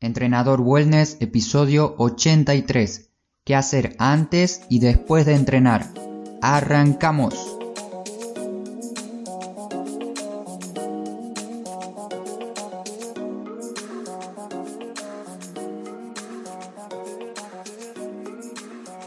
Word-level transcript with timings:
Entrenador 0.00 0.60
Wellness, 0.60 1.16
episodio 1.18 1.96
83. 1.98 3.10
¿Qué 3.44 3.56
hacer 3.56 3.96
antes 3.98 4.60
y 4.68 4.78
después 4.78 5.26
de 5.26 5.34
entrenar? 5.34 5.88
¡Arrancamos! 6.40 7.34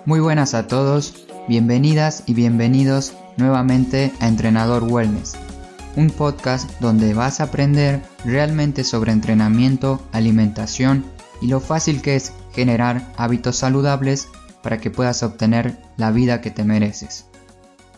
Muy 0.05 0.19
buenas 0.19 0.53
a 0.53 0.67
todos, 0.67 1.25
bienvenidas 1.47 2.23
y 2.27 2.33
bienvenidos 2.33 3.13
nuevamente 3.37 4.11
a 4.19 4.27
Entrenador 4.27 4.83
Wellness, 4.83 5.37
un 5.95 6.09
podcast 6.09 6.79
donde 6.79 7.13
vas 7.13 7.39
a 7.39 7.45
aprender 7.45 8.01
realmente 8.23 8.83
sobre 8.83 9.11
entrenamiento, 9.11 10.01
alimentación 10.11 11.05
y 11.41 11.47
lo 11.47 11.59
fácil 11.59 12.01
que 12.01 12.15
es 12.15 12.33
generar 12.53 13.11
hábitos 13.17 13.57
saludables 13.57 14.29
para 14.63 14.79
que 14.79 14.91
puedas 14.91 15.23
obtener 15.23 15.77
la 15.97 16.11
vida 16.11 16.41
que 16.41 16.51
te 16.51 16.63
mereces. 16.63 17.25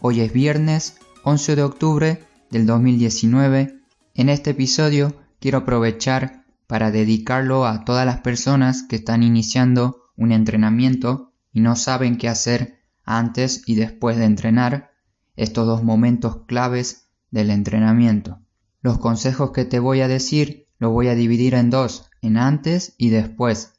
Hoy 0.01 0.21
es 0.21 0.33
viernes 0.33 0.97
11 1.23 1.55
de 1.55 1.63
octubre 1.63 2.23
del 2.49 2.65
2019. 2.65 3.79
En 4.15 4.29
este 4.29 4.51
episodio 4.51 5.15
quiero 5.39 5.59
aprovechar 5.59 6.45
para 6.67 6.91
dedicarlo 6.91 7.65
a 7.65 7.85
todas 7.85 8.05
las 8.05 8.21
personas 8.21 8.83
que 8.83 8.95
están 8.95 9.23
iniciando 9.23 10.03
un 10.15 10.31
entrenamiento 10.31 11.33
y 11.51 11.61
no 11.61 11.75
saben 11.75 12.17
qué 12.17 12.29
hacer 12.29 12.79
antes 13.05 13.63
y 13.65 13.75
después 13.75 14.17
de 14.17 14.25
entrenar, 14.25 14.91
estos 15.35 15.65
dos 15.65 15.83
momentos 15.83 16.45
claves 16.45 17.02
del 17.33 17.49
entrenamiento. 17.49 18.39
Los 18.81 18.99
consejos 18.99 19.51
que 19.51 19.65
te 19.65 19.79
voy 19.79 20.01
a 20.01 20.07
decir 20.07 20.67
los 20.77 20.91
voy 20.91 21.07
a 21.07 21.15
dividir 21.15 21.55
en 21.55 21.71
dos, 21.71 22.09
en 22.21 22.37
antes 22.37 22.93
y 22.97 23.09
después. 23.09 23.73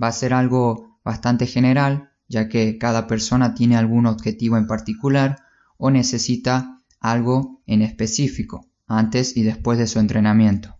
Va 0.00 0.08
a 0.08 0.12
ser 0.12 0.34
algo 0.34 1.00
bastante 1.02 1.46
general, 1.46 2.10
ya 2.28 2.48
que 2.48 2.76
cada 2.76 3.06
persona 3.06 3.54
tiene 3.54 3.78
algún 3.78 4.04
objetivo 4.06 4.58
en 4.58 4.66
particular 4.66 5.38
o 5.78 5.90
necesita 5.90 6.82
algo 7.00 7.62
en 7.66 7.80
específico, 7.80 8.66
antes 8.86 9.36
y 9.36 9.42
después 9.42 9.78
de 9.78 9.86
su 9.86 9.98
entrenamiento. 9.98 10.76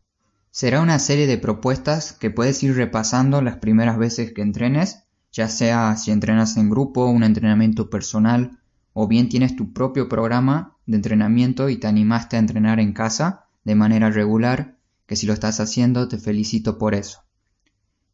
Será 0.50 0.82
una 0.82 0.98
serie 0.98 1.26
de 1.26 1.38
propuestas 1.38 2.12
que 2.12 2.30
puedes 2.30 2.62
ir 2.62 2.74
repasando 2.74 3.40
las 3.40 3.56
primeras 3.56 3.96
veces 3.96 4.32
que 4.34 4.42
entrenes 4.42 5.08
ya 5.32 5.48
sea 5.48 5.96
si 5.96 6.10
entrenas 6.10 6.56
en 6.56 6.70
grupo, 6.70 7.06
un 7.06 7.22
entrenamiento 7.22 7.90
personal, 7.90 8.58
o 9.00 9.06
bien 9.06 9.28
tienes 9.28 9.54
tu 9.54 9.72
propio 9.72 10.08
programa 10.08 10.76
de 10.84 10.96
entrenamiento 10.96 11.68
y 11.68 11.76
te 11.76 11.86
animaste 11.86 12.34
a 12.34 12.40
entrenar 12.40 12.80
en 12.80 12.92
casa 12.92 13.44
de 13.62 13.76
manera 13.76 14.10
regular, 14.10 14.76
que 15.06 15.14
si 15.14 15.24
lo 15.24 15.34
estás 15.34 15.60
haciendo 15.60 16.08
te 16.08 16.18
felicito 16.18 16.78
por 16.78 16.96
eso. 16.96 17.20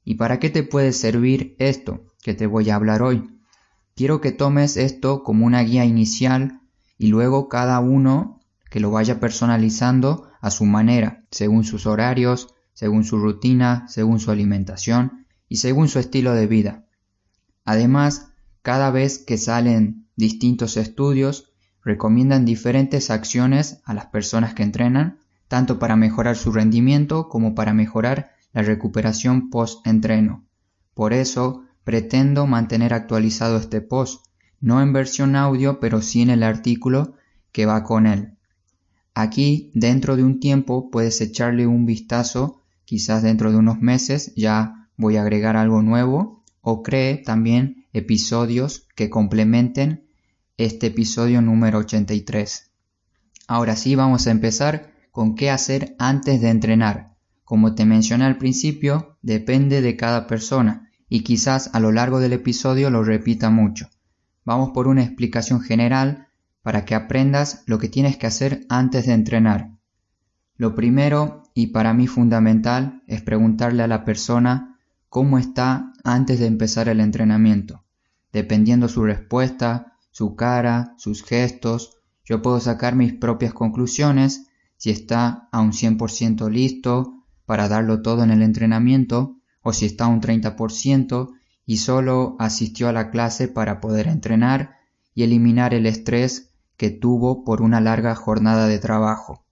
¿Y 0.04 0.16
para 0.16 0.38
qué 0.38 0.50
te 0.50 0.62
puede 0.62 0.92
servir 0.92 1.56
esto 1.58 2.04
que 2.22 2.34
te 2.34 2.46
voy 2.46 2.68
a 2.68 2.74
hablar 2.74 3.02
hoy? 3.02 3.30
Quiero 3.96 4.20
que 4.20 4.30
tomes 4.30 4.76
esto 4.76 5.22
como 5.22 5.46
una 5.46 5.62
guía 5.62 5.86
inicial 5.86 6.60
y 6.98 7.06
luego 7.06 7.48
cada 7.48 7.80
uno 7.80 8.40
que 8.68 8.78
lo 8.78 8.90
vaya 8.90 9.20
personalizando 9.20 10.28
a 10.42 10.50
su 10.50 10.66
manera, 10.66 11.24
según 11.30 11.64
sus 11.64 11.86
horarios, 11.86 12.54
según 12.74 13.04
su 13.04 13.16
rutina, 13.16 13.86
según 13.88 14.20
su 14.20 14.30
alimentación 14.30 15.24
y 15.48 15.56
según 15.56 15.88
su 15.88 15.98
estilo 15.98 16.34
de 16.34 16.46
vida. 16.46 16.84
Además, 17.64 18.32
cada 18.60 18.90
vez 18.90 19.16
que 19.18 19.38
salen 19.38 20.03
distintos 20.16 20.76
estudios, 20.76 21.52
recomiendan 21.84 22.44
diferentes 22.44 23.10
acciones 23.10 23.80
a 23.84 23.94
las 23.94 24.06
personas 24.06 24.54
que 24.54 24.62
entrenan, 24.62 25.18
tanto 25.48 25.78
para 25.78 25.96
mejorar 25.96 26.36
su 26.36 26.52
rendimiento 26.52 27.28
como 27.28 27.54
para 27.54 27.74
mejorar 27.74 28.30
la 28.52 28.62
recuperación 28.62 29.50
post-entreno. 29.50 30.44
Por 30.94 31.12
eso, 31.12 31.64
pretendo 31.84 32.46
mantener 32.46 32.94
actualizado 32.94 33.58
este 33.58 33.80
post, 33.80 34.24
no 34.60 34.80
en 34.80 34.92
versión 34.92 35.36
audio, 35.36 35.80
pero 35.80 36.00
sí 36.00 36.22
en 36.22 36.30
el 36.30 36.42
artículo 36.42 37.14
que 37.52 37.66
va 37.66 37.84
con 37.84 38.06
él. 38.06 38.34
Aquí, 39.14 39.70
dentro 39.74 40.16
de 40.16 40.24
un 40.24 40.40
tiempo, 40.40 40.90
puedes 40.90 41.20
echarle 41.20 41.66
un 41.66 41.86
vistazo, 41.86 42.62
quizás 42.84 43.22
dentro 43.22 43.52
de 43.52 43.58
unos 43.58 43.80
meses 43.80 44.32
ya 44.36 44.88
voy 44.96 45.16
a 45.16 45.22
agregar 45.22 45.56
algo 45.56 45.82
nuevo 45.82 46.42
o 46.60 46.82
cree 46.82 47.18
también 47.18 47.86
episodios 47.92 48.88
que 48.94 49.10
complementen 49.10 50.03
este 50.56 50.86
episodio 50.86 51.42
número 51.42 51.78
83. 51.78 52.70
Ahora 53.48 53.74
sí 53.74 53.96
vamos 53.96 54.28
a 54.28 54.30
empezar 54.30 54.92
con 55.10 55.34
qué 55.34 55.50
hacer 55.50 55.96
antes 55.98 56.40
de 56.40 56.48
entrenar. 56.48 57.16
Como 57.42 57.74
te 57.74 57.84
mencioné 57.84 58.24
al 58.24 58.38
principio, 58.38 59.18
depende 59.20 59.82
de 59.82 59.96
cada 59.96 60.28
persona 60.28 60.90
y 61.08 61.24
quizás 61.24 61.70
a 61.72 61.80
lo 61.80 61.90
largo 61.90 62.20
del 62.20 62.34
episodio 62.34 62.88
lo 62.90 63.02
repita 63.02 63.50
mucho. 63.50 63.90
Vamos 64.44 64.70
por 64.70 64.86
una 64.86 65.02
explicación 65.02 65.60
general 65.60 66.28
para 66.62 66.84
que 66.84 66.94
aprendas 66.94 67.64
lo 67.66 67.78
que 67.78 67.88
tienes 67.88 68.16
que 68.16 68.28
hacer 68.28 68.64
antes 68.68 69.06
de 69.06 69.12
entrenar. 69.14 69.72
Lo 70.56 70.76
primero 70.76 71.42
y 71.52 71.68
para 71.68 71.94
mí 71.94 72.06
fundamental 72.06 73.02
es 73.08 73.22
preguntarle 73.22 73.82
a 73.82 73.88
la 73.88 74.04
persona 74.04 74.78
cómo 75.08 75.38
está 75.38 75.92
antes 76.04 76.38
de 76.38 76.46
empezar 76.46 76.88
el 76.88 77.00
entrenamiento. 77.00 77.84
Dependiendo 78.32 78.88
su 78.88 79.04
respuesta, 79.04 79.93
su 80.14 80.36
cara, 80.36 80.94
sus 80.96 81.24
gestos, 81.24 81.98
yo 82.24 82.40
puedo 82.40 82.60
sacar 82.60 82.94
mis 82.94 83.12
propias 83.12 83.52
conclusiones 83.52 84.46
si 84.76 84.90
está 84.90 85.48
a 85.50 85.60
un 85.60 85.72
100% 85.72 86.48
listo 86.48 87.24
para 87.46 87.68
darlo 87.68 88.00
todo 88.00 88.22
en 88.22 88.30
el 88.30 88.40
entrenamiento 88.40 89.40
o 89.60 89.72
si 89.72 89.86
está 89.86 90.04
a 90.04 90.08
un 90.08 90.20
30% 90.20 91.32
y 91.66 91.78
solo 91.78 92.36
asistió 92.38 92.88
a 92.88 92.92
la 92.92 93.10
clase 93.10 93.48
para 93.48 93.80
poder 93.80 94.06
entrenar 94.06 94.76
y 95.14 95.24
eliminar 95.24 95.74
el 95.74 95.86
estrés 95.86 96.52
que 96.76 96.90
tuvo 96.90 97.42
por 97.42 97.60
una 97.60 97.80
larga 97.80 98.14
jornada 98.14 98.68
de 98.68 98.78
trabajo. 98.78 99.44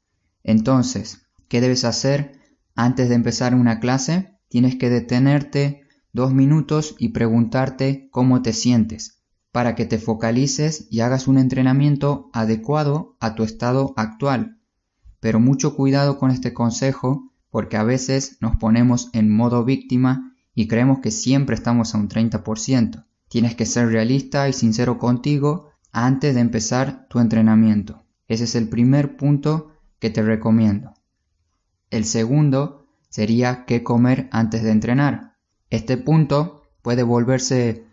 Entonces, 0.45 1.27
¿qué 1.49 1.61
debes 1.61 1.85
hacer 1.85 2.41
antes 2.77 3.09
de 3.09 3.17
empezar 3.17 3.57
una 3.57 3.81
clase? 3.81 4.33
tienes 4.53 4.77
que 4.77 4.91
detenerte 4.91 5.81
dos 6.13 6.35
minutos 6.35 6.95
y 6.99 7.09
preguntarte 7.09 8.11
cómo 8.11 8.43
te 8.43 8.53
sientes, 8.53 9.22
para 9.53 9.75
que 9.75 9.85
te 9.85 9.99
focalices 9.99 10.89
y 10.91 11.01
hagas 11.01 11.29
un 11.29 11.39
entrenamiento 11.39 12.31
adecuado 12.33 13.17
a 13.21 13.35
tu 13.35 13.45
estado 13.45 13.93
actual. 13.97 14.59
Pero 15.21 15.39
mucho 15.39 15.77
cuidado 15.77 16.19
con 16.19 16.31
este 16.31 16.53
consejo, 16.55 17.31
porque 17.51 17.77
a 17.77 17.85
veces 17.85 18.39
nos 18.41 18.57
ponemos 18.57 19.11
en 19.13 19.31
modo 19.31 19.65
víctima 19.65 20.35
y 20.55 20.69
creemos 20.69 21.01
que 21.01 21.11
siempre 21.11 21.55
estamos 21.55 21.95
a 21.95 21.99
un 21.99 22.09
30%. 22.09 23.05
Tienes 23.29 23.55
que 23.55 23.67
ser 23.67 23.89
realista 23.89 24.49
y 24.49 24.55
sincero 24.55 24.99
contigo 24.99 25.69
antes 25.93 26.35
de 26.35 26.41
empezar 26.41 27.07
tu 27.09 27.21
entrenamiento. 27.21 28.05
Ese 28.27 28.45
es 28.45 28.55
el 28.55 28.69
primer 28.69 29.17
punto 29.17 29.73
que 29.99 30.09
te 30.09 30.23
recomiendo. 30.23 30.95
El 31.91 32.07
segundo 32.07 32.87
sería 33.11 33.67
qué 33.67 33.83
comer 33.83 34.29
antes 34.33 34.63
de 34.63 34.71
entrenar. 34.71 35.37
Este 35.69 35.99
punto 35.99 36.63
puede 36.81 37.03
volverse 37.03 37.87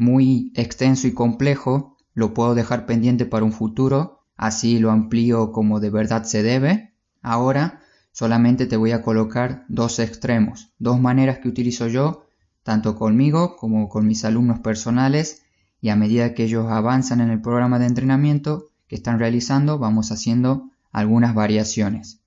muy 0.00 0.50
extenso 0.54 1.06
y 1.06 1.12
complejo, 1.12 1.98
lo 2.14 2.32
puedo 2.32 2.54
dejar 2.54 2.86
pendiente 2.86 3.26
para 3.26 3.44
un 3.44 3.52
futuro, 3.52 4.24
así 4.34 4.78
lo 4.78 4.90
amplío 4.90 5.52
como 5.52 5.78
de 5.78 5.90
verdad 5.90 6.24
se 6.24 6.42
debe. 6.42 6.94
Ahora 7.20 7.80
solamente 8.10 8.64
te 8.64 8.78
voy 8.78 8.92
a 8.92 9.02
colocar 9.02 9.66
dos 9.68 9.98
extremos, 9.98 10.72
dos 10.78 10.98
maneras 10.98 11.40
que 11.40 11.50
utilizo 11.50 11.86
yo, 11.86 12.24
tanto 12.62 12.96
conmigo 12.96 13.56
como 13.56 13.90
con 13.90 14.06
mis 14.06 14.24
alumnos 14.24 14.60
personales, 14.60 15.42
y 15.82 15.90
a 15.90 15.96
medida 15.96 16.32
que 16.32 16.44
ellos 16.44 16.70
avanzan 16.70 17.20
en 17.20 17.28
el 17.28 17.42
programa 17.42 17.78
de 17.78 17.86
entrenamiento 17.86 18.70
que 18.88 18.96
están 18.96 19.18
realizando, 19.18 19.78
vamos 19.78 20.12
haciendo 20.12 20.70
algunas 20.92 21.34
variaciones. 21.34 22.22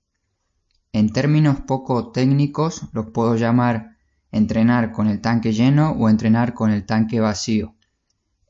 En 0.92 1.12
términos 1.12 1.58
poco 1.62 2.12
técnicos 2.12 2.82
los 2.92 3.06
puedo 3.06 3.34
llamar 3.34 3.93
entrenar 4.34 4.90
con 4.90 5.06
el 5.06 5.20
tanque 5.20 5.52
lleno 5.52 5.92
o 5.92 6.08
entrenar 6.08 6.54
con 6.54 6.72
el 6.72 6.84
tanque 6.84 7.20
vacío. 7.20 7.76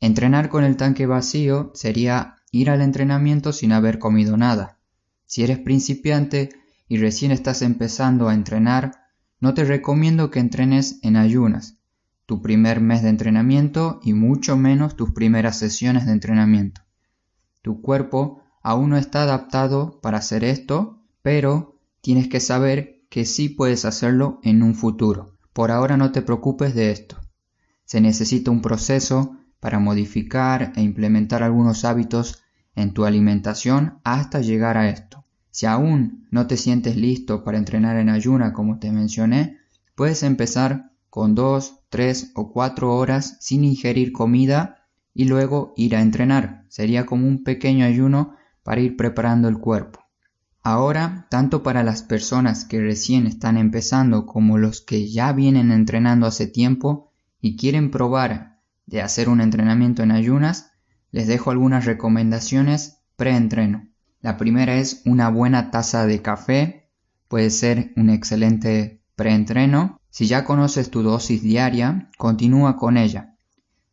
Entrenar 0.00 0.48
con 0.48 0.64
el 0.64 0.78
tanque 0.78 1.04
vacío 1.04 1.72
sería 1.75 2.36
ir 2.50 2.70
al 2.70 2.81
entrenamiento 2.81 3.52
sin 3.52 3.70
haber 3.70 3.98
comido 3.98 4.38
nada. 4.38 4.78
Si 5.26 5.44
eres 5.44 5.58
principiante 5.58 6.48
y 6.88 6.96
recién 6.96 7.32
estás 7.32 7.60
empezando 7.60 8.31
a 8.31 8.34
entrenar, 8.34 8.92
no 9.40 9.52
te 9.52 9.64
recomiendo 9.64 10.31
que 10.31 10.40
entrenes 10.40 11.00
en 11.02 11.16
ayunas, 11.16 11.76
tu 12.25 12.40
primer 12.40 12.80
mes 12.80 13.02
de 13.02 13.10
entrenamiento 13.10 14.00
y 14.02 14.14
mucho 14.14 14.56
menos 14.56 14.96
tus 14.96 15.12
primeras 15.12 15.58
sesiones 15.58 16.06
de 16.06 16.12
entrenamiento. 16.12 16.80
Tu 17.60 17.82
cuerpo 17.82 18.40
aún 18.62 18.88
no 18.88 18.96
está 18.96 19.25
adaptado 19.25 20.00
para 20.00 20.16
hacer 20.16 20.44
esto, 20.44 21.02
pero 21.20 21.78
tienes 22.00 22.28
que 22.28 22.40
saber 22.40 23.02
que 23.10 23.26
sí 23.26 23.50
puedes 23.50 23.84
hacerlo 23.84 24.40
en 24.42 24.62
un 24.62 24.75
futuro. 24.75 25.33
Por 25.54 25.70
ahora 25.70 25.96
no 25.96 26.10
te 26.10 26.20
preocupes 26.20 26.74
de 26.74 26.90
esto. 26.90 27.16
Se 27.84 28.00
necesita 28.00 28.50
un 28.50 28.60
proceso 28.60 29.36
para 29.60 29.78
modificar 29.78 30.72
e 30.74 30.82
implementar 30.82 31.44
algunos 31.44 31.84
hábitos 31.84 32.42
en 32.74 32.92
tu 32.92 33.04
alimentación 33.04 34.00
hasta 34.02 34.40
llegar 34.40 34.76
a 34.76 34.90
esto. 34.90 35.24
Si 35.50 35.66
aún 35.66 36.26
no 36.32 36.48
te 36.48 36.56
sientes 36.56 36.96
listo 36.96 37.44
para 37.44 37.56
entrenar 37.56 37.96
en 37.98 38.08
ayuna 38.08 38.52
como 38.52 38.80
te 38.80 38.90
mencioné, 38.90 39.58
puedes 39.94 40.24
empezar 40.24 40.90
con 41.08 41.36
dos, 41.36 41.78
tres 41.88 42.32
o 42.34 42.52
cuatro 42.52 42.96
horas 42.96 43.36
sin 43.38 43.62
ingerir 43.62 44.10
comida 44.10 44.88
y 45.14 45.26
luego 45.26 45.72
ir 45.76 45.94
a 45.94 46.02
entrenar. 46.02 46.64
Sería 46.68 47.06
como 47.06 47.28
un 47.28 47.44
pequeño 47.44 47.86
ayuno 47.86 48.34
para 48.64 48.80
ir 48.80 48.96
preparando 48.96 49.46
el 49.46 49.58
cuerpo. 49.58 50.03
Ahora, 50.66 51.26
tanto 51.28 51.62
para 51.62 51.84
las 51.84 52.02
personas 52.02 52.64
que 52.64 52.81
recién 52.81 53.26
están 53.26 53.58
empezando 53.58 54.25
como 54.25 54.56
los 54.56 54.81
que 54.81 55.11
ya 55.11 55.31
vienen 55.34 55.70
entrenando 55.70 56.26
hace 56.26 56.46
tiempo 56.46 57.12
y 57.38 57.56
quieren 57.56 57.90
probar 57.90 58.62
de 58.87 59.02
hacer 59.02 59.28
un 59.28 59.43
entrenamiento 59.43 60.02
en 60.02 60.11
ayunas, 60.11 60.72
les 61.11 61.26
dejo 61.26 61.50
algunas 61.50 61.84
recomendaciones 61.84 63.02
pre-entreno. 63.16 63.90
La 64.22 64.38
primera 64.38 64.76
es 64.76 65.02
una 65.05 65.28
buena 65.28 65.70
taza 65.70 66.06
de 66.06 66.22
café, 66.22 66.88
puede 67.28 67.50
ser 67.50 67.93
un 67.96 68.08
excelente 68.08 69.02
preentreno. 69.16 70.00
Si 70.08 70.26
ya 70.26 70.44
conoces 70.44 70.90
tu 70.90 71.02
dosis 71.02 71.43
diaria, 71.43 72.08
continúa 72.16 72.78
con 72.78 72.96
ella. 72.96 73.37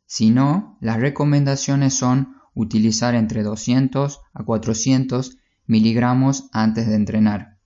Si 0.06 0.30
no, 0.30 0.78
las 0.80 1.02
recomendaciones 1.02 1.96
son 1.96 2.38
utilizar 2.54 3.14
entre 3.14 3.44
200 3.44 4.22
a 4.34 4.44
400 4.46 5.38
miligramos 5.68 6.50
antes 6.52 6.88
de 6.88 6.96
entrenar. 6.96 7.58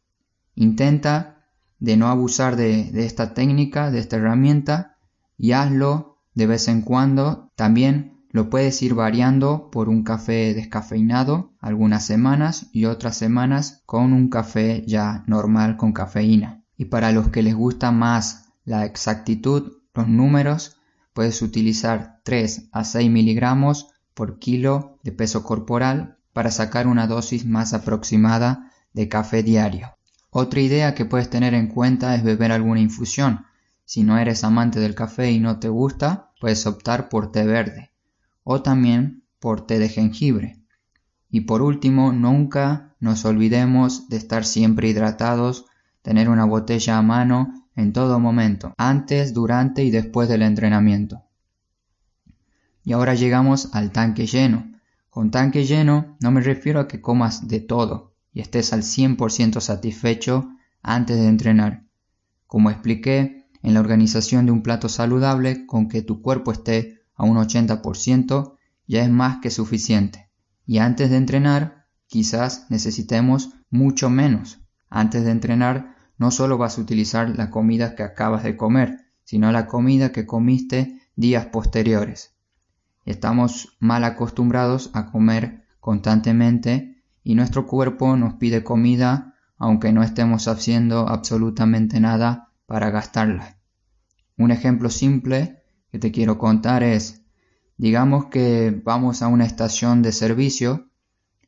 Intenta 0.56 1.48
de 1.80 1.98
no 1.98 2.08
abusar 2.08 2.56
de, 2.56 2.92
de 2.92 3.06
esta 3.06 3.34
técnica, 3.34 3.92
de 3.92 4.00
esta 4.00 4.18
herramienta, 4.18 4.98
y 5.38 5.52
hazlo 5.52 6.18
de 6.34 6.48
vez 6.48 6.68
en 6.68 6.82
cuando. 6.82 7.52
También 7.56 8.16
lo 8.36 8.50
puedes 8.50 8.82
ir 8.82 8.94
variando 8.94 9.70
por 9.72 9.88
un 9.88 10.04
café 10.04 10.54
descafeinado 10.54 11.54
algunas 11.60 12.06
semanas 12.06 12.68
y 12.74 12.86
otras 12.86 13.18
semanas 13.18 13.82
con 13.86 14.14
un 14.14 14.30
café 14.30 14.84
ya 14.86 15.24
normal 15.28 15.78
con 15.78 15.94
cafeína. 15.94 16.64
Y 16.78 16.86
para 16.86 17.12
los 17.12 17.30
que 17.30 17.44
les 17.44 17.56
gusta 17.56 17.92
más 17.92 18.50
la 18.66 18.86
exactitud, 18.86 19.78
los 19.94 20.08
números, 20.10 20.78
puedes 21.14 21.42
utilizar 21.42 22.20
3 22.24 22.70
a 22.74 22.84
6 22.84 23.10
miligramos 23.10 23.88
por 24.14 24.40
kilo 24.40 25.00
de 25.04 25.14
peso 25.14 25.44
corporal 25.44 26.15
para 26.36 26.52
sacar 26.52 26.86
una 26.86 27.08
dosis 27.08 27.46
más 27.46 27.74
aproximada 27.74 28.70
de 28.92 29.08
café 29.08 29.42
diario. 29.42 29.96
Otra 30.32 30.60
idea 30.60 30.94
que 30.94 31.06
puedes 31.06 31.30
tener 31.30 31.54
en 31.54 31.68
cuenta 31.68 32.14
es 32.14 32.24
beber 32.24 32.52
alguna 32.52 32.82
infusión. 32.82 33.46
Si 33.86 34.04
no 34.04 34.18
eres 34.18 34.44
amante 34.44 34.82
del 34.82 34.96
café 34.96 35.32
y 35.32 35.40
no 35.40 35.60
te 35.60 35.70
gusta, 35.70 36.34
puedes 36.42 36.68
optar 36.68 37.08
por 37.08 37.32
té 37.32 37.46
verde 37.46 37.92
o 38.44 38.62
también 38.62 39.24
por 39.40 39.66
té 39.66 39.80
de 39.80 39.88
jengibre. 39.88 40.60
Y 41.30 41.42
por 41.42 41.62
último, 41.62 42.12
nunca 42.12 42.94
nos 43.00 43.24
olvidemos 43.24 44.10
de 44.10 44.18
estar 44.18 44.44
siempre 44.44 44.90
hidratados, 44.90 45.68
tener 46.02 46.28
una 46.28 46.44
botella 46.44 46.98
a 46.98 47.02
mano 47.02 47.66
en 47.78 47.94
todo 47.94 48.20
momento, 48.20 48.74
antes, 48.78 49.34
durante 49.34 49.86
y 49.86 49.90
después 49.90 50.28
del 50.28 50.42
entrenamiento. 50.42 51.24
Y 52.84 52.92
ahora 52.92 53.14
llegamos 53.14 53.70
al 53.74 53.94
tanque 53.94 54.26
lleno. 54.28 54.75
Con 55.16 55.32
tanque 55.32 55.64
lleno 55.64 56.18
no 56.20 56.30
me 56.30 56.42
refiero 56.42 56.82
a 56.82 56.90
que 56.90 57.00
comas 57.00 57.48
de 57.48 57.62
todo 57.62 58.12
y 58.34 58.42
estés 58.42 58.74
al 58.74 58.82
100% 58.82 59.62
satisfecho 59.62 60.50
antes 60.82 61.16
de 61.16 61.30
entrenar. 61.30 61.86
Como 62.48 62.70
expliqué, 62.70 63.48
en 63.64 63.74
la 63.74 63.80
organización 63.80 64.46
de 64.46 64.52
un 64.52 64.62
plato 64.62 64.90
saludable, 64.90 65.66
con 65.68 65.88
que 65.88 66.02
tu 66.02 66.22
cuerpo 66.22 66.52
esté 66.52 67.00
a 67.16 67.24
un 67.24 67.38
80% 67.38 68.58
ya 68.88 69.04
es 69.04 69.10
más 69.10 69.38
que 69.38 69.52
suficiente. 69.52 70.30
Y 70.66 70.80
antes 70.80 71.10
de 71.10 71.16
entrenar, 71.16 71.86
quizás 72.08 72.66
necesitemos 72.70 73.52
mucho 73.70 74.10
menos. 74.10 74.60
Antes 74.90 75.24
de 75.24 75.32
entrenar, 75.32 75.96
no 76.18 76.30
solo 76.30 76.58
vas 76.58 76.78
a 76.78 76.82
utilizar 76.82 77.30
la 77.38 77.52
comida 77.52 77.96
que 77.96 78.04
acabas 78.04 78.44
de 78.44 78.58
comer, 78.58 79.06
sino 79.24 79.50
la 79.54 79.66
comida 79.66 80.12
que 80.12 80.26
comiste 80.26 81.00
días 81.16 81.46
posteriores. 81.46 82.35
Estamos 83.06 83.78
mal 83.80 84.04
acostumbrados 84.04 84.90
a 84.94 85.12
comer 85.12 85.64
constantemente 85.80 87.04
y 87.24 87.36
nuestro 87.36 87.68
cuerpo 87.68 88.18
nos 88.18 88.34
pide 88.34 88.64
comida 88.64 89.36
aunque 89.58 89.94
no 89.94 90.04
estemos 90.04 90.48
haciendo 90.48 91.08
absolutamente 91.08 92.00
nada 92.00 92.52
para 92.66 92.90
gastarla. 92.90 93.58
Un 94.38 94.52
ejemplo 94.52 94.90
simple 94.90 95.64
que 95.92 96.00
te 96.00 96.12
quiero 96.12 96.38
contar 96.38 96.84
es, 96.84 97.24
digamos 97.78 98.26
que 98.26 98.82
vamos 98.84 99.22
a 99.22 99.28
una 99.28 99.46
estación 99.46 100.02
de 100.02 100.12
servicio 100.12 100.90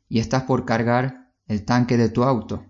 y 0.08 0.20
estás 0.20 0.44
por 0.44 0.64
cargar 0.64 1.32
el 1.48 1.66
tanque 1.66 1.98
de 1.98 2.10
tu 2.10 2.24
auto 2.24 2.66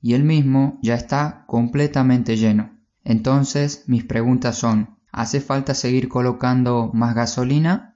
y 0.00 0.14
el 0.14 0.22
mismo 0.22 0.78
ya 0.82 0.94
está 0.94 1.44
completamente 1.46 2.36
lleno. 2.36 2.78
Entonces 3.02 3.84
mis 3.86 4.04
preguntas 4.04 4.56
son, 4.56 4.98
¿hace 5.10 5.40
falta 5.40 5.74
seguir 5.74 6.08
colocando 6.08 6.90
más 6.94 7.14
gasolina 7.14 7.93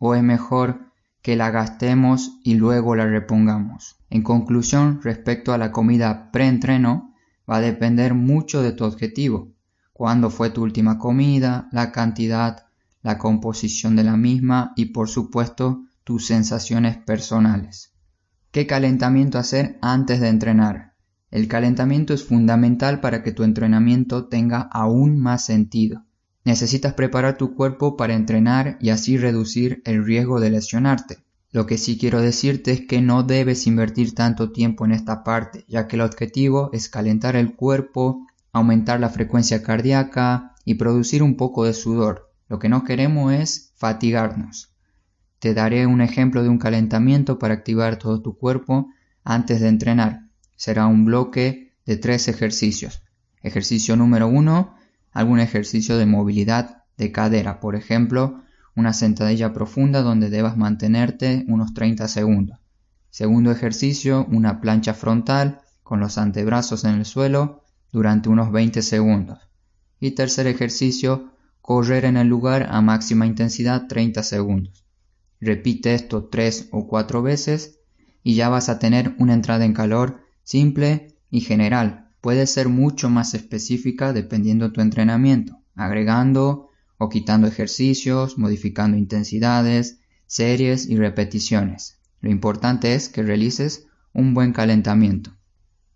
o 0.00 0.16
es 0.16 0.22
mejor 0.24 0.90
que 1.22 1.36
la 1.36 1.50
gastemos 1.50 2.40
y 2.42 2.54
luego 2.54 2.96
la 2.96 3.06
repongamos. 3.06 3.96
En 4.08 4.22
conclusión, 4.22 5.00
respecto 5.02 5.52
a 5.52 5.58
la 5.58 5.70
comida 5.70 6.32
pre-entreno, 6.32 7.14
va 7.48 7.56
a 7.56 7.60
depender 7.60 8.14
mucho 8.14 8.62
de 8.62 8.72
tu 8.72 8.84
objetivo. 8.84 9.52
Cuándo 9.92 10.30
fue 10.30 10.50
tu 10.50 10.62
última 10.62 10.98
comida, 10.98 11.68
la 11.70 11.92
cantidad, 11.92 12.66
la 13.02 13.18
composición 13.18 13.94
de 13.94 14.04
la 14.04 14.16
misma 14.16 14.72
y 14.74 14.86
por 14.86 15.08
supuesto 15.08 15.84
tus 16.02 16.26
sensaciones 16.26 16.96
personales. 16.96 17.92
¿Qué 18.50 18.66
calentamiento 18.66 19.38
hacer 19.38 19.78
antes 19.82 20.20
de 20.20 20.28
entrenar? 20.28 20.94
El 21.30 21.46
calentamiento 21.46 22.14
es 22.14 22.24
fundamental 22.24 23.00
para 23.00 23.22
que 23.22 23.32
tu 23.32 23.44
entrenamiento 23.44 24.28
tenga 24.28 24.62
aún 24.72 25.20
más 25.20 25.44
sentido. 25.44 26.04
Necesitas 26.44 26.94
preparar 26.94 27.36
tu 27.36 27.54
cuerpo 27.54 27.96
para 27.96 28.14
entrenar 28.14 28.78
y 28.80 28.90
así 28.90 29.18
reducir 29.18 29.82
el 29.84 30.04
riesgo 30.04 30.40
de 30.40 30.50
lesionarte. 30.50 31.18
Lo 31.52 31.66
que 31.66 31.78
sí 31.78 31.98
quiero 31.98 32.20
decirte 32.20 32.72
es 32.72 32.86
que 32.86 33.00
no 33.00 33.24
debes 33.24 33.66
invertir 33.66 34.14
tanto 34.14 34.52
tiempo 34.52 34.84
en 34.84 34.92
esta 34.92 35.24
parte, 35.24 35.64
ya 35.68 35.88
que 35.88 35.96
el 35.96 36.02
objetivo 36.02 36.70
es 36.72 36.88
calentar 36.88 37.36
el 37.36 37.54
cuerpo, 37.54 38.26
aumentar 38.52 39.00
la 39.00 39.10
frecuencia 39.10 39.62
cardíaca 39.62 40.54
y 40.64 40.74
producir 40.74 41.22
un 41.22 41.36
poco 41.36 41.64
de 41.64 41.74
sudor. 41.74 42.30
Lo 42.48 42.58
que 42.58 42.68
no 42.68 42.84
queremos 42.84 43.32
es 43.32 43.72
fatigarnos. 43.76 44.72
Te 45.40 45.54
daré 45.54 45.86
un 45.86 46.00
ejemplo 46.00 46.42
de 46.42 46.48
un 46.48 46.58
calentamiento 46.58 47.38
para 47.38 47.54
activar 47.54 47.96
todo 47.96 48.22
tu 48.22 48.36
cuerpo 48.36 48.88
antes 49.24 49.60
de 49.60 49.68
entrenar. 49.68 50.28
Será 50.56 50.86
un 50.86 51.04
bloque 51.04 51.72
de 51.86 51.96
tres 51.96 52.28
ejercicios. 52.28 53.02
Ejercicio 53.42 53.96
número 53.96 54.28
uno, 54.28 54.74
algún 55.12 55.40
ejercicio 55.40 55.98
de 55.98 56.06
movilidad 56.06 56.84
de 56.96 57.12
cadera, 57.12 57.60
por 57.60 57.76
ejemplo, 57.76 58.42
una 58.76 58.92
sentadilla 58.92 59.52
profunda 59.52 60.02
donde 60.02 60.30
debas 60.30 60.56
mantenerte 60.56 61.44
unos 61.48 61.74
30 61.74 62.08
segundos. 62.08 62.58
Segundo 63.10 63.50
ejercicio, 63.50 64.26
una 64.30 64.60
plancha 64.60 64.94
frontal 64.94 65.60
con 65.82 66.00
los 66.00 66.18
antebrazos 66.18 66.84
en 66.84 66.94
el 66.94 67.04
suelo 67.04 67.64
durante 67.90 68.28
unos 68.28 68.52
20 68.52 68.82
segundos. 68.82 69.38
Y 69.98 70.12
tercer 70.12 70.46
ejercicio, 70.46 71.32
correr 71.60 72.04
en 72.04 72.16
el 72.16 72.28
lugar 72.28 72.68
a 72.70 72.80
máxima 72.80 73.26
intensidad 73.26 73.86
30 73.88 74.22
segundos. 74.22 74.84
Repite 75.40 75.94
esto 75.94 76.24
3 76.24 76.68
o 76.70 76.86
4 76.86 77.22
veces 77.22 77.80
y 78.22 78.34
ya 78.34 78.48
vas 78.48 78.68
a 78.68 78.78
tener 78.78 79.14
una 79.18 79.34
entrada 79.34 79.64
en 79.64 79.72
calor 79.72 80.20
simple 80.44 81.16
y 81.30 81.40
general 81.40 82.09
puede 82.20 82.46
ser 82.46 82.68
mucho 82.68 83.10
más 83.10 83.34
específica 83.34 84.12
dependiendo 84.12 84.66
de 84.66 84.74
tu 84.74 84.80
entrenamiento, 84.80 85.58
agregando 85.74 86.70
o 86.98 87.08
quitando 87.08 87.46
ejercicios, 87.46 88.38
modificando 88.38 88.96
intensidades, 88.96 90.00
series 90.26 90.86
y 90.86 90.96
repeticiones. 90.96 91.98
Lo 92.20 92.30
importante 92.30 92.94
es 92.94 93.08
que 93.08 93.22
realices 93.22 93.86
un 94.12 94.34
buen 94.34 94.52
calentamiento. 94.52 95.32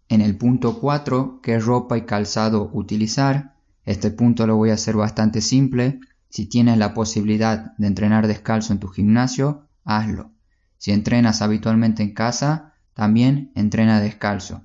En 0.08 0.20
el 0.20 0.36
punto 0.36 0.80
4, 0.80 1.40
¿qué 1.42 1.58
ropa 1.58 1.98
y 1.98 2.02
calzado 2.02 2.70
utilizar? 2.72 3.54
Este 3.84 4.10
punto 4.10 4.46
lo 4.46 4.56
voy 4.56 4.70
a 4.70 4.74
hacer 4.74 4.96
bastante 4.96 5.40
simple. 5.40 6.00
Si 6.28 6.46
tienes 6.46 6.78
la 6.78 6.94
posibilidad 6.94 7.76
de 7.76 7.86
entrenar 7.86 8.26
descalzo 8.26 8.72
en 8.72 8.80
tu 8.80 8.88
gimnasio, 8.88 9.68
hazlo. 9.84 10.30
Si 10.78 10.90
entrenas 10.90 11.42
habitualmente 11.42 12.02
en 12.02 12.14
casa, 12.14 12.74
también 12.94 13.52
entrena 13.54 14.00
descalzo. 14.00 14.64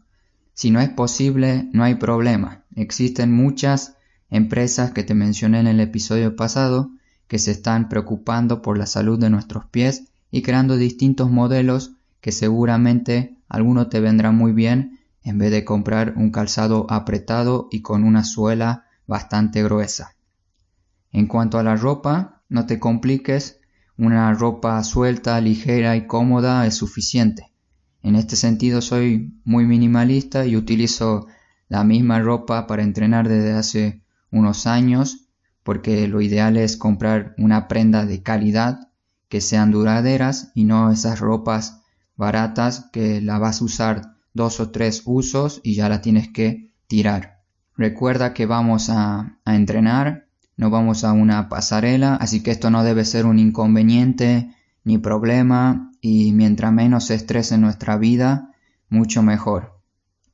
Si 0.60 0.72
no 0.72 0.82
es 0.82 0.90
posible, 0.90 1.70
no 1.72 1.86
hay 1.86 1.96
problema. 1.96 2.66
Existen 2.76 3.32
muchas 3.32 3.96
empresas 4.30 4.92
que 4.92 5.04
te 5.04 5.14
mencioné 5.16 5.62
en 5.62 5.68
el 5.68 5.80
episodio 5.80 6.36
pasado 6.36 6.92
que 7.30 7.40
se 7.40 7.52
están 7.52 7.88
preocupando 7.88 8.62
por 8.62 8.78
la 8.78 8.86
salud 8.86 9.18
de 9.18 9.30
nuestros 9.30 9.68
pies 9.68 10.12
y 10.32 10.42
creando 10.42 10.76
distintos 10.76 11.32
modelos 11.32 11.94
que 12.20 12.34
seguramente 12.34 13.38
alguno 13.48 13.88
te 13.88 14.02
vendrá 14.02 14.34
muy 14.34 14.52
bien 14.52 15.00
en 15.24 15.38
vez 15.38 15.52
de 15.52 15.64
comprar 15.64 16.16
un 16.18 16.30
calzado 16.30 16.88
apretado 16.90 17.70
y 17.72 17.82
con 17.82 18.04
una 18.04 18.26
suela 18.26 18.84
bastante 19.08 19.64
gruesa. 19.64 20.18
En 21.14 21.28
cuanto 21.28 21.58
a 21.58 21.64
la 21.64 21.78
ropa, 21.78 22.42
no 22.50 22.66
te 22.66 22.80
compliques, 22.80 23.62
una 23.98 24.34
ropa 24.34 24.84
suelta, 24.84 25.40
ligera 25.40 25.96
y 25.96 26.06
cómoda 26.06 26.68
es 26.68 26.76
suficiente. 26.76 27.49
En 28.02 28.16
este 28.16 28.36
sentido 28.36 28.82
soy 28.82 29.34
muy 29.44 29.66
minimalista 29.66 30.46
y 30.46 30.56
utilizo 30.56 31.28
la 31.68 31.84
misma 31.84 32.20
ropa 32.20 32.66
para 32.66 32.84
entrenar 32.84 33.28
desde 33.28 33.54
hace 33.54 34.02
unos 34.32 34.68
años, 34.68 35.28
porque 35.64 36.08
lo 36.08 36.22
ideal 36.22 36.58
es 36.58 36.78
comprar 36.78 37.36
una 37.38 37.68
prenda 37.68 38.06
de 38.06 38.24
calidad, 38.24 38.90
que 39.28 39.42
sean 39.42 39.72
duraderas 39.72 40.52
y 40.56 40.64
no 40.64 40.92
esas 40.92 41.20
ropas 41.20 41.82
baratas 42.16 42.90
que 42.92 43.22
la 43.22 43.38
vas 43.38 43.62
a 43.62 43.66
usar 43.66 44.02
dos 44.34 44.60
o 44.60 44.72
tres 44.72 45.04
usos 45.06 45.62
y 45.64 45.76
ya 45.76 45.90
la 45.90 46.02
tienes 46.02 46.30
que 46.30 46.74
tirar. 46.88 47.42
Recuerda 47.78 48.34
que 48.34 48.46
vamos 48.46 48.90
a, 48.90 49.38
a 49.46 49.56
entrenar, 49.56 50.28
no 50.58 50.70
vamos 50.70 51.04
a 51.04 51.14
una 51.14 51.48
pasarela, 51.48 52.16
así 52.16 52.42
que 52.42 52.52
esto 52.52 52.70
no 52.72 52.84
debe 52.84 53.06
ser 53.06 53.26
un 53.26 53.40
inconveniente 53.40 54.54
ni 54.84 54.98
problema 54.98 55.92
y 56.02 56.34
mientras 56.34 56.72
menos 56.72 57.12
estrés 57.12 57.52
en 57.52 57.62
nuestra 57.62 57.98
vida, 57.98 58.54
mucho 58.90 59.22
mejor. 59.22 59.80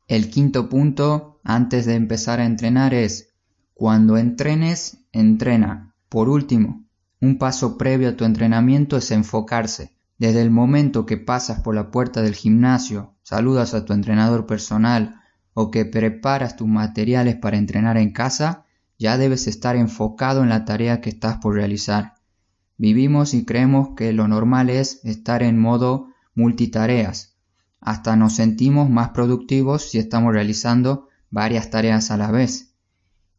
El 0.07 0.29
quinto 0.29 0.69
punto 0.69 1.39
antes 1.43 1.85
de 1.85 1.95
empezar 1.95 2.39
a 2.39 2.45
entrenar 2.45 2.93
es 2.93 3.33
cuando 3.73 4.17
entrenes, 4.17 5.05
entrena. 5.11 5.93
Por 6.09 6.29
último, 6.29 6.85
un 7.21 7.37
paso 7.37 7.77
previo 7.77 8.09
a 8.09 8.15
tu 8.15 8.25
entrenamiento 8.25 8.97
es 8.97 9.11
enfocarse. 9.11 9.95
Desde 10.17 10.41
el 10.41 10.49
momento 10.49 11.05
que 11.05 11.17
pasas 11.17 11.59
por 11.61 11.75
la 11.75 11.91
puerta 11.91 12.21
del 12.21 12.35
gimnasio, 12.35 13.15
saludas 13.23 13.73
a 13.73 13.83
tu 13.83 13.93
entrenador 13.93 14.45
personal 14.45 15.21
o 15.53 15.71
que 15.71 15.85
preparas 15.85 16.55
tus 16.55 16.67
materiales 16.67 17.35
para 17.35 17.57
entrenar 17.57 17.97
en 17.97 18.11
casa, 18.11 18.65
ya 18.97 19.17
debes 19.17 19.47
estar 19.47 19.75
enfocado 19.75 20.43
en 20.43 20.49
la 20.49 20.65
tarea 20.65 21.01
que 21.01 21.09
estás 21.09 21.37
por 21.37 21.55
realizar. 21.55 22.14
Vivimos 22.77 23.33
y 23.33 23.45
creemos 23.45 23.89
que 23.95 24.11
lo 24.11 24.27
normal 24.27 24.69
es 24.69 24.99
estar 25.05 25.43
en 25.43 25.57
modo 25.57 26.09
multitareas. 26.33 27.35
Hasta 27.79 28.15
nos 28.15 28.33
sentimos 28.33 28.89
más 28.89 29.09
productivos 29.09 29.89
si 29.89 29.97
estamos 29.97 30.33
realizando 30.33 31.07
varias 31.29 31.69
tareas 31.69 32.11
a 32.11 32.17
la 32.17 32.31
vez. 32.31 32.73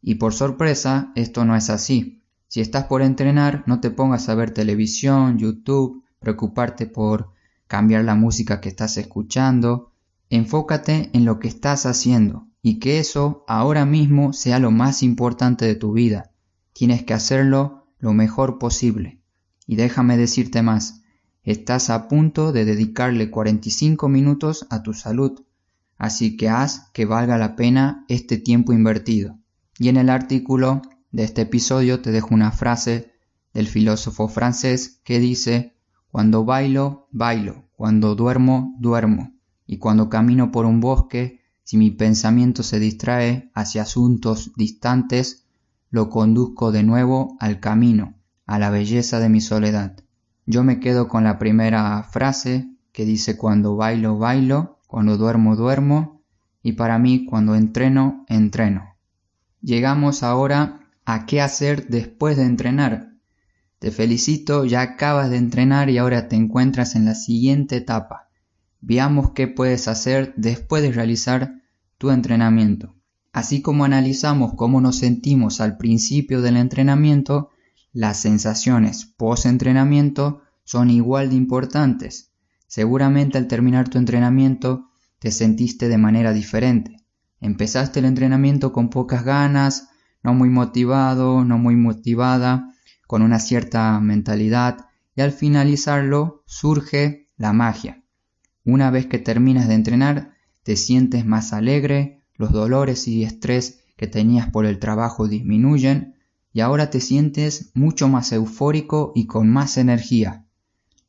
Y 0.01 0.15
por 0.15 0.33
sorpresa, 0.33 1.11
esto 1.15 1.45
no 1.45 1.55
es 1.55 1.69
así. 1.69 2.23
Si 2.47 2.61
estás 2.61 2.85
por 2.85 3.01
entrenar, 3.01 3.63
no 3.67 3.79
te 3.79 3.91
pongas 3.91 4.29
a 4.29 4.35
ver 4.35 4.51
televisión, 4.51 5.37
YouTube, 5.37 6.03
preocuparte 6.19 6.87
por 6.87 7.31
cambiar 7.67 8.05
la 8.05 8.15
música 8.15 8.61
que 8.61 8.69
estás 8.69 8.97
escuchando. 8.97 9.91
Enfócate 10.29 11.09
en 11.13 11.25
lo 11.25 11.39
que 11.39 11.47
estás 11.47 11.85
haciendo 11.85 12.47
y 12.61 12.79
que 12.79 12.99
eso 12.99 13.43
ahora 13.47 13.85
mismo 13.85 14.33
sea 14.33 14.59
lo 14.59 14.71
más 14.71 15.03
importante 15.03 15.65
de 15.65 15.75
tu 15.75 15.91
vida. 15.93 16.31
Tienes 16.73 17.03
que 17.03 17.13
hacerlo 17.13 17.87
lo 17.99 18.13
mejor 18.13 18.59
posible. 18.59 19.19
Y 19.67 19.75
déjame 19.75 20.17
decirte 20.17 20.63
más, 20.63 21.03
estás 21.43 21.89
a 21.89 22.07
punto 22.07 22.51
de 22.51 22.65
dedicarle 22.65 23.29
45 23.29 24.09
minutos 24.09 24.65
a 24.69 24.81
tu 24.81 24.93
salud, 24.93 25.43
así 25.97 26.37
que 26.37 26.49
haz 26.49 26.89
que 26.93 27.05
valga 27.05 27.37
la 27.37 27.55
pena 27.55 28.05
este 28.07 28.37
tiempo 28.37 28.73
invertido. 28.73 29.37
Y 29.77 29.89
en 29.89 29.97
el 29.97 30.09
artículo 30.09 30.81
de 31.11 31.23
este 31.23 31.41
episodio 31.43 32.01
te 32.01 32.11
dejo 32.11 32.33
una 32.33 32.51
frase 32.51 33.11
del 33.53 33.67
filósofo 33.67 34.27
francés 34.27 35.01
que 35.03 35.19
dice 35.19 35.75
Cuando 36.09 36.45
bailo, 36.45 37.07
bailo, 37.11 37.65
cuando 37.75 38.15
duermo, 38.15 38.75
duermo, 38.79 39.33
y 39.65 39.77
cuando 39.77 40.09
camino 40.09 40.51
por 40.51 40.65
un 40.65 40.79
bosque, 40.79 41.41
si 41.63 41.75
mi 41.77 41.91
pensamiento 41.91 42.63
se 42.63 42.79
distrae 42.79 43.51
hacia 43.53 43.81
asuntos 43.81 44.53
distantes, 44.55 45.45
lo 45.89 46.09
conduzco 46.09 46.71
de 46.71 46.83
nuevo 46.83 47.35
al 47.39 47.59
camino, 47.59 48.16
a 48.47 48.57
la 48.57 48.69
belleza 48.71 49.19
de 49.19 49.29
mi 49.29 49.41
soledad. 49.41 49.97
Yo 50.45 50.63
me 50.63 50.79
quedo 50.79 51.07
con 51.07 51.25
la 51.25 51.37
primera 51.37 52.01
frase 52.03 52.67
que 52.93 53.05
dice 53.05 53.37
cuando 53.37 53.75
bailo, 53.75 54.17
bailo, 54.17 54.79
cuando 54.87 55.17
duermo, 55.17 55.55
duermo, 55.55 56.23
y 56.63 56.71
para 56.71 56.97
mí 56.97 57.25
cuando 57.25 57.55
entreno, 57.55 58.25
entreno. 58.27 58.95
Llegamos 59.61 60.23
ahora 60.23 60.89
a 61.05 61.25
qué 61.25 61.41
hacer 61.41 61.87
después 61.87 62.37
de 62.37 62.43
entrenar. 62.43 63.13
Te 63.79 63.91
felicito, 63.91 64.65
ya 64.65 64.81
acabas 64.81 65.29
de 65.29 65.37
entrenar 65.37 65.89
y 65.89 65.97
ahora 65.97 66.27
te 66.27 66.35
encuentras 66.35 66.95
en 66.95 67.05
la 67.05 67.15
siguiente 67.15 67.75
etapa. 67.75 68.29
Veamos 68.81 69.31
qué 69.31 69.47
puedes 69.47 69.87
hacer 69.87 70.33
después 70.37 70.81
de 70.81 70.91
realizar 70.91 71.61
tu 71.97 72.11
entrenamiento. 72.11 72.95
Así 73.33 73.61
como 73.61 73.83
analizamos 73.83 74.53
cómo 74.55 74.81
nos 74.81 74.97
sentimos 74.97 75.61
al 75.61 75.77
principio 75.77 76.41
del 76.41 76.57
entrenamiento, 76.57 77.49
las 77.97 78.19
sensaciones 78.19 79.05
post-entrenamiento 79.05 80.43
son 80.65 80.91
igual 80.91 81.31
de 81.31 81.35
importantes. 81.35 82.31
Seguramente 82.67 83.39
al 83.39 83.47
terminar 83.47 83.89
tu 83.89 83.97
entrenamiento 83.97 84.91
te 85.17 85.31
sentiste 85.31 85.89
de 85.89 85.97
manera 85.97 86.31
diferente. 86.31 86.97
Empezaste 87.41 87.97
el 87.97 88.05
entrenamiento 88.05 88.71
con 88.71 88.91
pocas 88.91 89.23
ganas, 89.23 89.89
no 90.21 90.35
muy 90.35 90.47
motivado, 90.49 91.43
no 91.43 91.57
muy 91.57 91.75
motivada, 91.75 92.71
con 93.07 93.23
una 93.23 93.39
cierta 93.39 93.99
mentalidad 93.99 94.89
y 95.15 95.21
al 95.21 95.31
finalizarlo 95.31 96.43
surge 96.45 97.31
la 97.35 97.51
magia. 97.51 98.03
Una 98.63 98.91
vez 98.91 99.07
que 99.07 99.17
terminas 99.17 99.67
de 99.67 99.73
entrenar, 99.73 100.35
te 100.61 100.75
sientes 100.75 101.25
más 101.25 101.51
alegre, 101.51 102.21
los 102.35 102.51
dolores 102.51 103.07
y 103.07 103.23
estrés 103.23 103.79
que 103.95 104.05
tenías 104.05 104.51
por 104.51 104.67
el 104.67 104.77
trabajo 104.77 105.27
disminuyen 105.27 106.16
y 106.53 106.61
ahora 106.61 106.89
te 106.89 107.01
sientes 107.01 107.71
mucho 107.73 108.07
más 108.07 108.31
eufórico 108.31 109.11
y 109.15 109.27
con 109.27 109.49
más 109.49 109.77
energía. 109.77 110.45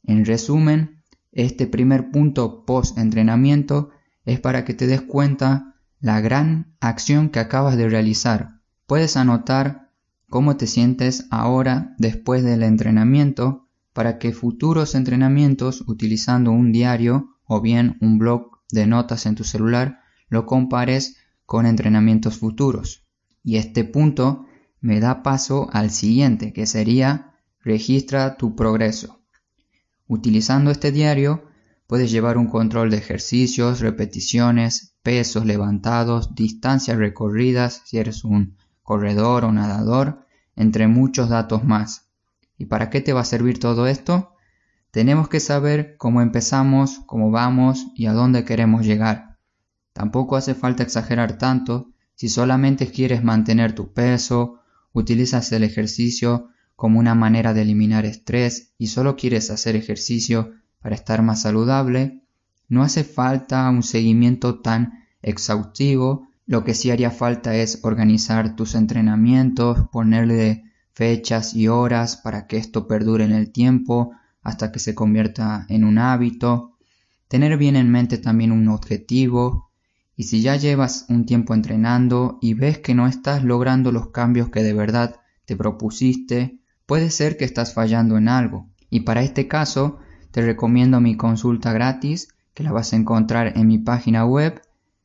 En 0.03 0.25
resumen, 0.25 1.03
este 1.33 1.67
primer 1.67 2.11
punto 2.11 2.65
post-entrenamiento 2.65 3.91
es 4.25 4.41
para 4.41 4.65
que 4.65 4.75
te 4.75 4.87
des 4.87 5.03
cuenta 5.03 5.75
la 6.01 6.21
gran 6.21 6.75
acción 6.81 7.31
que 7.31 7.41
acabas 7.41 7.77
de 7.77 7.89
realizar. 7.89 8.61
Puedes 8.87 9.17
anotar 9.17 9.91
cómo 10.29 10.57
te 10.57 10.67
sientes 10.67 11.27
ahora 11.31 11.95
después 11.99 12.45
del 12.45 12.63
entrenamiento 12.63 13.69
para 13.93 14.19
que 14.19 14.33
futuros 14.33 14.95
entrenamientos 14.95 15.83
utilizando 15.87 16.53
un 16.53 16.73
diario 16.73 17.37
o 17.45 17.61
bien 17.61 17.97
un 18.01 18.19
blog 18.19 18.59
de 18.71 18.87
notas 18.87 19.27
en 19.27 19.35
tu 19.35 19.45
celular 19.45 20.01
lo 20.29 20.47
compares 20.47 21.17
con 21.47 21.67
entrenamientos 21.67 22.39
futuros. 22.39 23.07
Y 23.43 23.57
este 23.57 23.85
punto 23.85 24.45
me 24.81 25.01
da 25.01 25.23
paso 25.23 25.69
al 25.73 25.91
siguiente, 25.91 26.53
que 26.53 26.67
sería 26.67 27.35
registra 27.61 28.37
tu 28.37 28.55
progreso. 28.55 29.21
Utilizando 30.07 30.71
este 30.71 30.93
diario, 30.93 31.45
puedes 31.87 32.11
llevar 32.11 32.39
un 32.39 32.47
control 32.47 32.91
de 32.91 32.99
ejercicios, 32.99 33.81
repeticiones, 33.81 34.95
pesos 35.03 35.45
levantados, 35.45 36.35
distancias 36.35 36.99
recorridas, 36.99 37.83
si 37.85 37.99
eres 37.99 38.25
un 38.25 38.57
corredor 38.83 39.45
o 39.45 39.53
nadador, 39.53 40.27
entre 40.57 40.87
muchos 40.87 41.29
datos 41.29 41.65
más. 41.65 42.09
¿Y 42.57 42.67
para 42.67 42.91
qué 42.91 43.01
te 43.01 43.13
va 43.13 43.21
a 43.21 43.25
servir 43.25 43.59
todo 43.59 43.87
esto? 43.87 44.35
Tenemos 44.91 45.29
que 45.29 45.41
saber 45.41 45.97
cómo 45.97 46.23
empezamos, 46.23 47.01
cómo 47.07 47.31
vamos 47.31 47.87
y 47.95 48.07
a 48.07 48.13
dónde 48.13 48.45
queremos 48.45 48.87
llegar. 48.87 49.39
Tampoco 49.93 50.37
hace 50.37 50.55
falta 50.55 50.83
exagerar 50.83 51.39
tanto 51.39 51.91
si 52.15 52.29
solamente 52.29 52.91
quieres 52.91 53.23
mantener 53.23 53.75
tu 53.75 53.93
peso 53.93 54.58
utilizas 54.93 55.53
el 55.53 55.65
ejercicio 55.65 56.49
como 56.77 56.99
una 56.99 57.15
manera 57.15 57.55
de 57.55 57.63
eliminar 57.63 58.05
estrés 58.05 58.73
y 58.79 58.89
solo 58.89 59.17
quieres 59.17 59.51
hacer 59.51 59.77
ejercicio 59.77 60.53
para 60.81 60.95
estar 60.95 61.23
más 61.23 61.43
saludable, 61.43 62.23
no 62.69 62.83
hace 62.83 63.03
falta 63.03 63.69
un 63.69 63.83
seguimiento 63.83 64.61
tan 64.61 65.05
exhaustivo, 65.23 66.29
lo 66.47 66.65
que 66.65 66.75
sí 66.75 66.91
haría 66.91 67.11
falta 67.11 67.55
es 67.57 67.81
organizar 67.83 68.57
tus 68.57 68.75
entrenamientos, 68.75 69.89
ponerle 69.91 70.65
fechas 70.93 71.55
y 71.55 71.69
horas 71.69 72.17
para 72.17 72.47
que 72.47 72.57
esto 72.57 72.87
perdure 72.87 73.25
en 73.25 73.33
el 73.33 73.51
tiempo 73.53 74.13
hasta 74.43 74.73
que 74.73 74.79
se 74.79 74.95
convierta 74.95 75.67
en 75.69 75.85
un 75.85 75.99
hábito, 75.99 76.77
tener 77.29 77.57
bien 77.59 77.77
en 77.77 77.91
mente 77.91 78.19
también 78.19 78.53
un 78.53 78.69
objetivo, 78.69 79.68
y 80.19 80.25
si 80.25 80.43
ya 80.43 80.57
llevas 80.57 81.07
un 81.09 81.27
tiempo 81.27 81.55
entrenando 81.55 82.39
y 82.43 82.55
ves 82.55 82.79
que 82.79 82.93
no 82.93 83.07
estás 83.07 83.45
logrando 83.45 83.93
los 83.93 84.11
cambios 84.11 84.51
que 84.51 84.65
de 84.65 84.73
verdad 84.73 85.21
te 85.45 85.55
propusiste, 85.55 86.59
puede 86.87 87.11
ser 87.11 87.37
que 87.37 87.45
estás 87.45 87.73
fallando 87.73 88.19
en 88.19 88.29
algo. 88.29 88.69
Y 88.91 89.01
para 89.01 89.23
este 89.23 89.47
caso, 89.47 90.01
te 90.33 90.43
recomiendo 90.43 91.01
mi 91.01 91.17
consulta 91.17 91.73
gratis, 91.73 92.31
que 92.53 92.65
la 92.65 92.73
vas 92.73 92.93
a 92.93 92.97
encontrar 92.97 93.57
en 93.57 93.69
mi 93.69 93.79
página 93.79 94.27
web, 94.27 94.61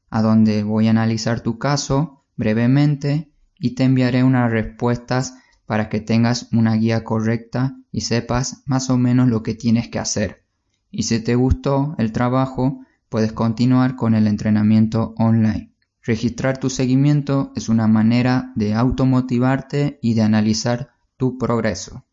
a 0.10 0.24
donde 0.24 0.63
voy 0.63 0.88
a 0.88 0.89
analizar 0.89 1.41
tu 1.41 1.60
caso 1.60 2.24
brevemente 2.36 3.29
y 3.60 3.75
te 3.75 3.84
enviaré 3.84 4.24
unas 4.24 4.50
respuestas 4.50 5.36
para 5.67 5.89
que 5.89 6.01
tengas 6.01 6.50
una 6.51 6.74
guía 6.74 7.03
correcta 7.03 7.77
y 7.91 8.01
sepas 8.01 8.63
más 8.65 8.89
o 8.89 8.98
menos 8.98 9.29
lo 9.29 9.43
que 9.43 9.53
tienes 9.53 9.89
que 9.89 10.00
hacer. 10.00 10.43
Y 10.89 11.03
si 11.03 11.20
te 11.20 11.36
gustó 11.36 11.93
el 12.00 12.12
trabajo, 12.12 12.79
puedes 13.13 13.32
continuar 13.32 13.96
con 13.96 14.15
el 14.15 14.25
entrenamiento 14.25 15.13
online. 15.20 15.72
Registrar 16.01 16.58
tu 16.58 16.72
seguimiento 16.72 17.51
es 17.55 17.70
una 17.70 17.86
manera 17.86 18.51
de 18.55 18.74
automotivarte 18.74 20.00
y 20.01 20.15
de 20.15 20.24
analizar 20.24 20.93
tu 21.15 21.38
progreso. 21.38 22.08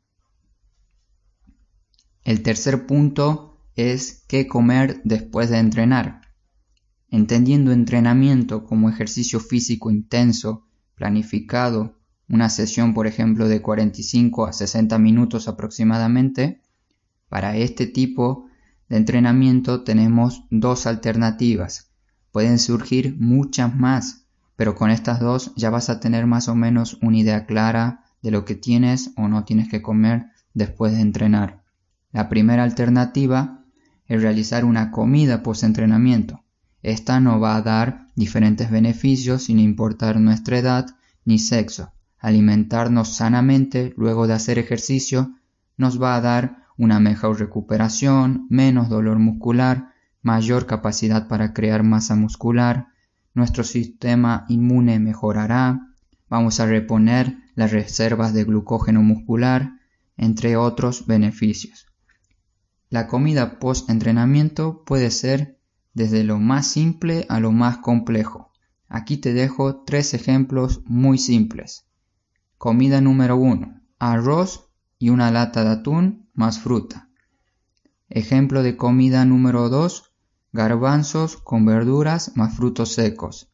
El 2.22 2.42
tercer 2.42 2.84
punto 2.84 3.64
es 3.76 4.26
qué 4.28 4.46
comer 4.46 5.00
después 5.04 5.48
de 5.48 5.56
entrenar. 5.56 6.20
Entendiendo 7.08 7.72
entrenamiento 7.72 8.66
como 8.66 8.90
ejercicio 8.90 9.40
físico 9.40 9.90
intenso, 9.90 10.66
planificado, 10.96 11.96
una 12.28 12.50
sesión, 12.50 12.92
por 12.92 13.06
ejemplo, 13.06 13.48
de 13.48 13.62
45 13.62 14.44
a 14.44 14.52
60 14.52 14.98
minutos 14.98 15.48
aproximadamente, 15.48 16.60
para 17.30 17.56
este 17.56 17.86
tipo 17.86 18.49
de 18.90 18.96
entrenamiento 18.96 19.84
tenemos 19.84 20.44
dos 20.50 20.86
alternativas. 20.86 21.92
Pueden 22.32 22.58
surgir 22.58 23.16
muchas 23.18 23.74
más, 23.74 24.26
pero 24.56 24.74
con 24.74 24.90
estas 24.90 25.20
dos 25.20 25.52
ya 25.56 25.70
vas 25.70 25.88
a 25.88 26.00
tener 26.00 26.26
más 26.26 26.48
o 26.48 26.56
menos 26.56 26.98
una 27.00 27.16
idea 27.16 27.46
clara 27.46 28.04
de 28.20 28.32
lo 28.32 28.44
que 28.44 28.56
tienes 28.56 29.12
o 29.16 29.28
no 29.28 29.44
tienes 29.44 29.68
que 29.68 29.80
comer 29.80 30.26
después 30.54 30.92
de 30.92 31.00
entrenar. 31.00 31.62
La 32.10 32.28
primera 32.28 32.64
alternativa 32.64 33.64
es 34.06 34.20
realizar 34.20 34.64
una 34.64 34.90
comida 34.90 35.44
post-entrenamiento. 35.44 36.42
Esta 36.82 37.20
nos 37.20 37.40
va 37.40 37.54
a 37.54 37.62
dar 37.62 38.08
diferentes 38.16 38.72
beneficios 38.72 39.44
sin 39.44 39.60
importar 39.60 40.18
nuestra 40.18 40.58
edad 40.58 40.86
ni 41.24 41.38
sexo. 41.38 41.92
Alimentarnos 42.18 43.14
sanamente 43.14 43.94
luego 43.96 44.26
de 44.26 44.32
hacer 44.32 44.58
ejercicio 44.58 45.36
nos 45.76 46.02
va 46.02 46.16
a 46.16 46.20
dar 46.20 46.64
una 46.80 46.98
mejor 46.98 47.38
recuperación, 47.38 48.46
menos 48.48 48.88
dolor 48.88 49.18
muscular, 49.18 49.92
mayor 50.22 50.64
capacidad 50.64 51.28
para 51.28 51.52
crear 51.52 51.82
masa 51.82 52.16
muscular, 52.16 52.86
nuestro 53.34 53.64
sistema 53.64 54.46
inmune 54.48 54.98
mejorará, 54.98 55.92
vamos 56.30 56.58
a 56.58 56.64
reponer 56.64 57.36
las 57.54 57.70
reservas 57.70 58.32
de 58.32 58.44
glucógeno 58.44 59.02
muscular, 59.02 59.74
entre 60.16 60.56
otros 60.56 61.06
beneficios. 61.06 61.84
La 62.88 63.08
comida 63.08 63.58
post-entrenamiento 63.58 64.82
puede 64.86 65.10
ser 65.10 65.58
desde 65.92 66.24
lo 66.24 66.38
más 66.38 66.66
simple 66.66 67.26
a 67.28 67.40
lo 67.40 67.52
más 67.52 67.76
complejo. 67.76 68.52
Aquí 68.88 69.18
te 69.18 69.34
dejo 69.34 69.82
tres 69.84 70.14
ejemplos 70.14 70.80
muy 70.86 71.18
simples. 71.18 71.84
Comida 72.56 73.02
número 73.02 73.36
1. 73.36 73.82
Arroz 73.98 74.70
y 74.98 75.10
una 75.10 75.30
lata 75.30 75.62
de 75.62 75.70
atún 75.70 76.29
más 76.40 76.58
fruta. 76.58 77.10
Ejemplo 78.08 78.62
de 78.62 78.78
comida 78.78 79.26
número 79.26 79.68
2, 79.68 80.14
garbanzos 80.52 81.36
con 81.36 81.66
verduras 81.66 82.32
más 82.34 82.56
frutos 82.56 82.94
secos. 82.94 83.52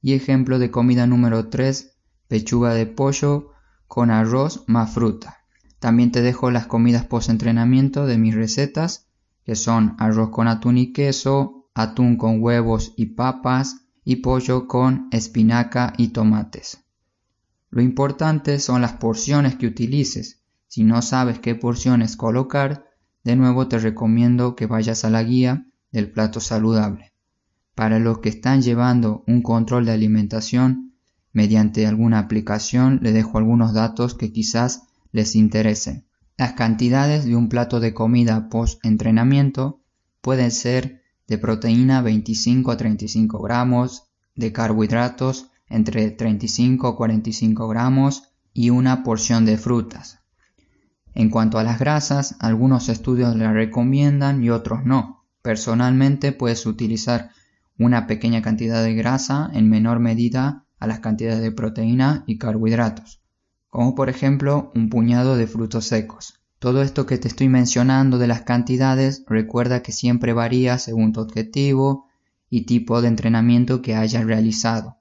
Y 0.00 0.12
ejemplo 0.14 0.60
de 0.60 0.70
comida 0.70 1.08
número 1.08 1.48
3, 1.48 1.96
pechuga 2.28 2.74
de 2.74 2.86
pollo 2.86 3.50
con 3.88 4.12
arroz 4.12 4.62
más 4.68 4.94
fruta. 4.94 5.38
También 5.80 6.12
te 6.12 6.22
dejo 6.22 6.52
las 6.52 6.66
comidas 6.66 7.04
post 7.06 7.28
entrenamiento 7.28 8.06
de 8.06 8.18
mis 8.18 8.36
recetas, 8.36 9.08
que 9.44 9.56
son 9.56 9.96
arroz 9.98 10.30
con 10.30 10.46
atún 10.46 10.78
y 10.78 10.92
queso, 10.92 11.68
atún 11.74 12.16
con 12.16 12.40
huevos 12.40 12.94
y 12.96 13.06
papas 13.06 13.78
y 14.04 14.16
pollo 14.16 14.68
con 14.68 15.08
espinaca 15.10 15.92
y 15.98 16.08
tomates. 16.08 16.84
Lo 17.70 17.82
importante 17.82 18.60
son 18.60 18.80
las 18.80 18.92
porciones 18.92 19.56
que 19.56 19.66
utilices, 19.66 20.41
si 20.72 20.84
no 20.84 21.02
sabes 21.02 21.38
qué 21.38 21.54
porciones 21.54 22.16
colocar, 22.16 22.86
de 23.24 23.36
nuevo 23.36 23.68
te 23.68 23.78
recomiendo 23.78 24.56
que 24.56 24.64
vayas 24.64 25.04
a 25.04 25.10
la 25.10 25.22
guía 25.22 25.66
del 25.90 26.10
plato 26.10 26.40
saludable. 26.40 27.12
Para 27.74 27.98
los 27.98 28.20
que 28.20 28.30
están 28.30 28.62
llevando 28.62 29.22
un 29.26 29.42
control 29.42 29.84
de 29.84 29.92
alimentación 29.92 30.94
mediante 31.30 31.86
alguna 31.86 32.20
aplicación, 32.20 33.00
le 33.02 33.12
dejo 33.12 33.36
algunos 33.36 33.74
datos 33.74 34.14
que 34.14 34.32
quizás 34.32 34.84
les 35.10 35.36
interesen. 35.36 36.06
Las 36.38 36.54
cantidades 36.54 37.26
de 37.26 37.36
un 37.36 37.50
plato 37.50 37.78
de 37.78 37.92
comida 37.92 38.48
post 38.48 38.82
entrenamiento 38.82 39.82
pueden 40.22 40.50
ser 40.50 41.02
de 41.28 41.36
proteína 41.36 42.00
25 42.00 42.70
a 42.70 42.78
35 42.78 43.42
gramos, 43.42 44.04
de 44.34 44.54
carbohidratos 44.54 45.50
entre 45.68 46.10
35 46.12 46.86
a 46.86 46.96
45 46.96 47.68
gramos 47.68 48.30
y 48.54 48.70
una 48.70 49.02
porción 49.02 49.44
de 49.44 49.58
frutas. 49.58 50.21
En 51.14 51.28
cuanto 51.28 51.58
a 51.58 51.62
las 51.62 51.78
grasas, 51.78 52.36
algunos 52.38 52.88
estudios 52.88 53.36
la 53.36 53.52
recomiendan 53.52 54.42
y 54.42 54.50
otros 54.50 54.84
no. 54.84 55.24
Personalmente 55.42 56.32
puedes 56.32 56.64
utilizar 56.64 57.30
una 57.78 58.06
pequeña 58.06 58.42
cantidad 58.42 58.82
de 58.82 58.94
grasa 58.94 59.50
en 59.52 59.68
menor 59.68 59.98
medida 59.98 60.64
a 60.78 60.86
las 60.86 61.00
cantidades 61.00 61.40
de 61.40 61.52
proteína 61.52 62.24
y 62.26 62.38
carbohidratos, 62.38 63.20
como 63.68 63.94
por 63.94 64.08
ejemplo 64.08 64.72
un 64.74 64.88
puñado 64.88 65.36
de 65.36 65.46
frutos 65.46 65.86
secos. 65.86 66.40
Todo 66.58 66.82
esto 66.82 67.06
que 67.06 67.18
te 67.18 67.28
estoy 67.28 67.48
mencionando 67.48 68.18
de 68.18 68.28
las 68.28 68.42
cantidades 68.42 69.24
recuerda 69.26 69.82
que 69.82 69.92
siempre 69.92 70.32
varía 70.32 70.78
según 70.78 71.12
tu 71.12 71.20
objetivo 71.20 72.06
y 72.48 72.66
tipo 72.66 73.02
de 73.02 73.08
entrenamiento 73.08 73.82
que 73.82 73.96
hayas 73.96 74.24
realizado, 74.24 74.98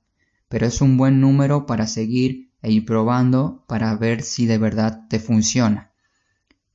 pero 0.49 0.65
es 0.65 0.81
un 0.81 0.97
buen 0.97 1.21
número 1.21 1.65
para 1.65 1.85
seguir 1.87 2.49
e 2.61 2.71
ir 2.71 2.85
probando 2.85 3.63
para 3.67 3.95
ver 3.95 4.23
si 4.23 4.45
de 4.45 4.57
verdad 4.57 5.05
te 5.07 5.19
funciona. 5.19 5.90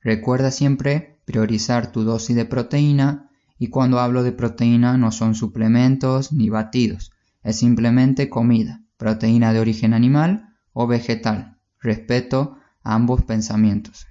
Recuerda 0.06 0.52
siempre 0.52 1.18
priorizar 1.24 1.90
tu 1.90 2.04
dosis 2.04 2.36
de 2.36 2.44
proteína 2.44 3.28
y 3.58 3.70
cuando 3.70 3.98
hablo 3.98 4.22
de 4.22 4.30
proteína 4.30 4.96
no 4.96 5.10
son 5.10 5.34
suplementos 5.34 6.32
ni 6.32 6.48
batidos, 6.48 7.10
es 7.42 7.56
simplemente 7.56 8.30
comida, 8.30 8.84
proteína 8.98 9.52
de 9.52 9.58
origen 9.58 9.94
animal 9.94 10.54
o 10.72 10.86
vegetal. 10.86 11.58
Respeto 11.80 12.56
ambos 12.84 13.24
pensamientos. 13.24 14.06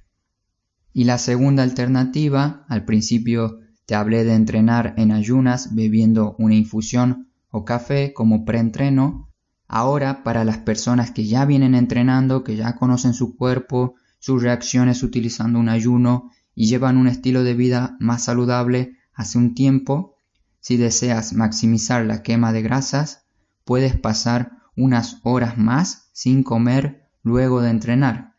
Y 0.92 1.06
la 1.06 1.18
segunda 1.18 1.64
alternativa, 1.64 2.66
al 2.68 2.84
principio 2.84 3.62
te 3.86 3.96
hablé 3.96 4.26
de 4.26 4.34
entrenar 4.34 4.96
en 4.98 5.14
ayunas 5.14 5.76
bebiendo 5.76 6.36
una 6.38 6.56
infusión 6.56 7.30
o 7.52 7.64
café 7.64 8.12
como 8.12 8.44
preentreno. 8.44 9.30
Ahora, 9.70 10.26
para 10.26 10.44
las 10.44 10.58
personas 10.58 11.12
que 11.12 11.26
ya 11.26 11.46
vienen 11.46 11.74
entrenando, 11.74 12.44
que 12.44 12.58
ya 12.58 12.76
conocen 12.76 13.14
su 13.14 13.38
cuerpo, 13.38 13.96
sus 14.20 14.42
reacciones 14.42 15.04
utilizando 15.04 15.60
un 15.60 15.70
ayuno 15.70 16.32
y 16.56 16.68
llevan 16.68 16.98
un 16.98 17.08
estilo 17.08 17.44
de 17.44 17.54
vida 17.54 17.98
más 18.00 18.24
saludable 18.24 18.98
hace 19.14 19.38
un 19.38 19.54
tiempo, 19.54 20.18
si 20.60 20.78
deseas 20.78 21.34
maximizar 21.34 22.06
la 22.06 22.24
quema 22.24 22.52
de 22.52 22.62
grasas, 22.62 23.26
puedes 23.66 23.98
pasar 23.98 24.54
unas 24.76 25.20
horas 25.24 25.58
más 25.58 26.10
sin 26.12 26.44
comer 26.44 27.10
luego 27.24 27.62
de 27.62 27.70
entrenar. 27.70 28.36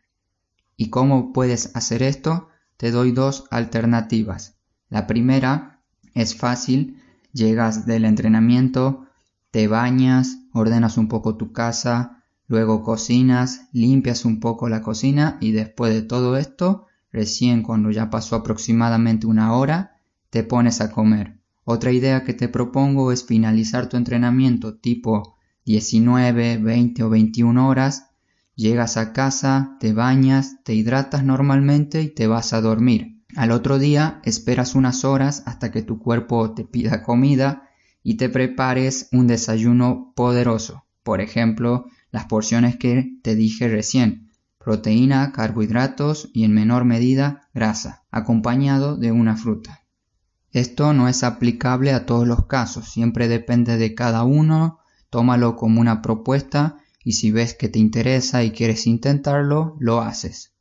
¿Y 0.75 0.89
cómo 0.89 1.33
puedes 1.33 1.75
hacer 1.75 2.03
esto? 2.03 2.49
Te 2.77 2.91
doy 2.91 3.11
dos 3.11 3.45
alternativas. 3.49 4.57
La 4.89 5.07
primera 5.07 5.81
es 6.13 6.35
fácil, 6.35 7.01
llegas 7.33 7.85
del 7.85 8.05
entrenamiento, 8.05 9.07
te 9.51 9.67
bañas, 9.67 10.37
ordenas 10.53 10.97
un 10.97 11.07
poco 11.07 11.37
tu 11.37 11.51
casa, 11.51 12.16
Luego 12.47 12.81
cocinas, 12.81 13.67
limpias 13.73 14.23
un 14.23 14.39
poco 14.39 14.69
la 14.69 14.81
cocina 14.81 15.37
y 15.41 15.51
después 15.51 15.93
de 15.93 16.01
todo 16.01 16.37
esto, 16.37 16.85
recién 17.11 17.61
cuando 17.61 17.91
ya 17.91 18.09
pasó 18.09 18.37
aproximadamente 18.37 19.27
una 19.27 19.53
hora, 19.53 19.97
te 20.29 20.43
pones 20.43 20.79
a 20.79 20.91
comer. 20.91 21.37
Otra 21.65 21.91
idea 21.91 22.23
que 22.23 22.33
te 22.33 22.47
propongo 22.47 23.11
es 23.11 23.25
finalizar 23.25 23.89
tu 23.89 23.97
entrenamiento 23.97 24.75
tipo 24.75 25.35
19, 25.65 26.59
20 26.59 27.03
o 27.03 27.09
21 27.09 27.67
horas, 27.67 28.11
llegas 28.55 28.95
a 28.95 29.11
casa, 29.11 29.75
te 29.81 29.91
bañas, 29.91 30.63
te 30.63 30.73
hidratas 30.73 31.25
normalmente 31.25 32.01
y 32.01 32.07
te 32.07 32.27
vas 32.27 32.53
a 32.53 32.61
dormir. 32.61 33.21
Al 33.35 33.51
otro 33.51 33.77
día 33.77 34.21
esperas 34.23 34.75
unas 34.75 35.03
horas 35.03 35.43
hasta 35.45 35.69
que 35.71 35.81
tu 35.81 35.99
cuerpo 35.99 36.53
te 36.53 36.63
pida 36.63 37.03
comida 37.03 37.69
y 38.01 38.15
te 38.15 38.29
prepares 38.29 39.09
un 39.11 39.27
desayuno 39.27 40.13
poderoso. 40.15 40.85
Por 41.03 41.19
ejemplo, 41.19 41.87
las 42.11 42.25
porciones 42.25 42.77
que 42.77 43.17
te 43.21 43.35
dije 43.35 43.67
recién, 43.67 44.31
proteína, 44.57 45.31
carbohidratos 45.31 46.29
y 46.33 46.43
en 46.43 46.53
menor 46.53 46.85
medida 46.85 47.47
grasa, 47.53 48.03
acompañado 48.11 48.97
de 48.97 49.11
una 49.11 49.35
fruta. 49.35 49.83
Esto 50.51 50.93
no 50.93 51.07
es 51.07 51.23
aplicable 51.23 51.91
a 51.91 52.05
todos 52.05 52.27
los 52.27 52.47
casos, 52.47 52.89
siempre 52.89 53.27
depende 53.27 53.77
de 53.77 53.93
cada 53.93 54.23
uno, 54.23 54.79
tómalo 55.09 55.55
como 55.55 55.81
una 55.81 56.01
propuesta 56.01 56.77
y 57.03 57.13
si 57.13 57.31
ves 57.31 57.53
que 57.53 57.69
te 57.69 57.79
interesa 57.79 58.43
y 58.43 58.51
quieres 58.51 58.87
intentarlo, 58.87 59.77
lo 59.79 60.01
haces. 60.01 60.53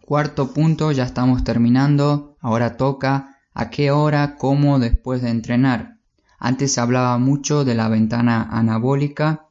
Cuarto 0.00 0.52
punto, 0.52 0.92
ya 0.92 1.04
estamos 1.04 1.44
terminando, 1.44 2.36
ahora 2.40 2.76
toca 2.76 3.38
a 3.54 3.70
qué 3.70 3.90
hora, 3.90 4.36
cómo 4.36 4.78
después 4.78 5.22
de 5.22 5.30
entrenar. 5.30 5.98
Antes 6.38 6.72
se 6.72 6.80
hablaba 6.80 7.16
mucho 7.16 7.64
de 7.64 7.74
la 7.74 7.88
ventana 7.88 8.42
anabólica 8.50 9.46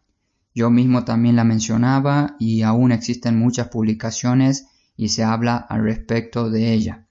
yo 0.53 0.69
mismo 0.69 1.03
también 1.03 1.35
la 1.35 1.43
mencionaba 1.43 2.35
y 2.39 2.61
aún 2.61 2.91
existen 2.91 3.37
muchas 3.37 3.69
publicaciones 3.69 4.67
y 4.95 5.09
se 5.09 5.23
habla 5.23 5.57
al 5.57 5.83
respecto 5.83 6.49
de 6.49 6.73
ella. 6.73 7.07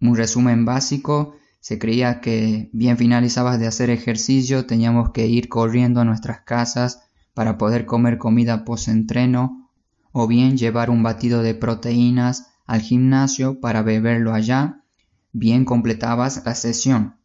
Un 0.00 0.16
resumen 0.16 0.64
básico, 0.64 1.36
se 1.60 1.78
creía 1.78 2.20
que 2.20 2.68
bien 2.72 2.98
finalizabas 2.98 3.58
de 3.58 3.66
hacer 3.66 3.88
ejercicio 3.88 4.66
teníamos 4.66 5.10
que 5.12 5.26
ir 5.26 5.48
corriendo 5.48 6.00
a 6.00 6.04
nuestras 6.04 6.40
casas 6.40 7.00
para 7.32 7.56
poder 7.56 7.86
comer 7.86 8.18
comida 8.18 8.66
post-entreno 8.66 9.70
o 10.12 10.26
bien 10.26 10.58
llevar 10.58 10.90
un 10.90 11.02
batido 11.02 11.42
de 11.42 11.54
proteínas 11.54 12.50
al 12.66 12.80
gimnasio 12.80 13.60
para 13.60 13.82
beberlo 13.82 14.34
allá, 14.34 14.84
bien 15.32 15.64
completabas 15.64 16.42
la 16.44 16.54
sesión, 16.54 17.16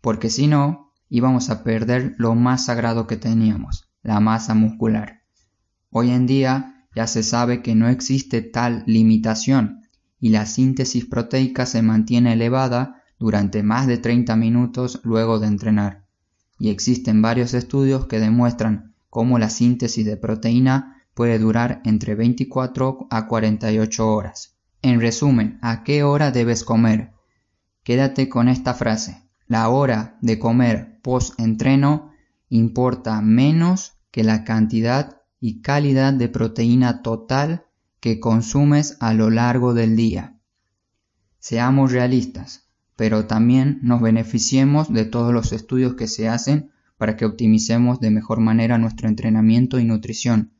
porque 0.00 0.30
si 0.30 0.46
no 0.46 0.92
íbamos 1.10 1.50
a 1.50 1.64
perder 1.64 2.14
lo 2.18 2.34
más 2.34 2.64
sagrado 2.66 3.06
que 3.06 3.16
teníamos, 3.16 3.87
la 4.08 4.20
masa 4.20 4.54
muscular. 4.54 5.20
Hoy 5.90 6.12
en 6.12 6.26
día 6.26 6.86
ya 6.96 7.06
se 7.06 7.22
sabe 7.22 7.60
que 7.60 7.74
no 7.74 7.88
existe 7.90 8.40
tal 8.40 8.82
limitación 8.86 9.82
y 10.18 10.30
la 10.30 10.46
síntesis 10.46 11.04
proteica 11.04 11.66
se 11.66 11.82
mantiene 11.82 12.32
elevada 12.32 13.02
durante 13.18 13.62
más 13.62 13.86
de 13.86 13.98
30 13.98 14.34
minutos 14.36 15.02
luego 15.04 15.38
de 15.38 15.48
entrenar. 15.48 16.06
Y 16.58 16.70
existen 16.70 17.20
varios 17.20 17.52
estudios 17.52 18.06
que 18.06 18.18
demuestran 18.18 18.94
cómo 19.10 19.38
la 19.38 19.50
síntesis 19.50 20.06
de 20.06 20.16
proteína 20.16 21.04
puede 21.12 21.38
durar 21.38 21.82
entre 21.84 22.14
24 22.14 23.08
a 23.10 23.26
48 23.26 24.08
horas. 24.10 24.56
En 24.80 25.02
resumen, 25.02 25.58
¿a 25.60 25.84
qué 25.84 26.02
hora 26.02 26.30
debes 26.30 26.64
comer? 26.64 27.12
Quédate 27.82 28.30
con 28.30 28.48
esta 28.48 28.72
frase. 28.72 29.28
La 29.46 29.68
hora 29.68 30.16
de 30.22 30.38
comer 30.38 30.98
post-entreno 31.02 32.12
importa 32.48 33.20
menos 33.20 33.97
que 34.10 34.24
la 34.24 34.44
cantidad 34.44 35.22
y 35.40 35.60
calidad 35.60 36.12
de 36.12 36.28
proteína 36.28 37.02
total 37.02 37.66
que 38.00 38.20
consumes 38.20 38.96
a 39.00 39.14
lo 39.14 39.30
largo 39.30 39.74
del 39.74 39.96
día. 39.96 40.36
Seamos 41.38 41.92
realistas, 41.92 42.68
pero 42.96 43.26
también 43.26 43.78
nos 43.82 44.00
beneficiemos 44.00 44.92
de 44.92 45.04
todos 45.04 45.32
los 45.32 45.52
estudios 45.52 45.94
que 45.94 46.08
se 46.08 46.28
hacen 46.28 46.70
para 46.96 47.16
que 47.16 47.24
optimicemos 47.24 48.00
de 48.00 48.10
mejor 48.10 48.40
manera 48.40 48.76
nuestro 48.76 49.08
entrenamiento 49.08 49.78
y 49.78 49.84
nutrición. 49.84 50.52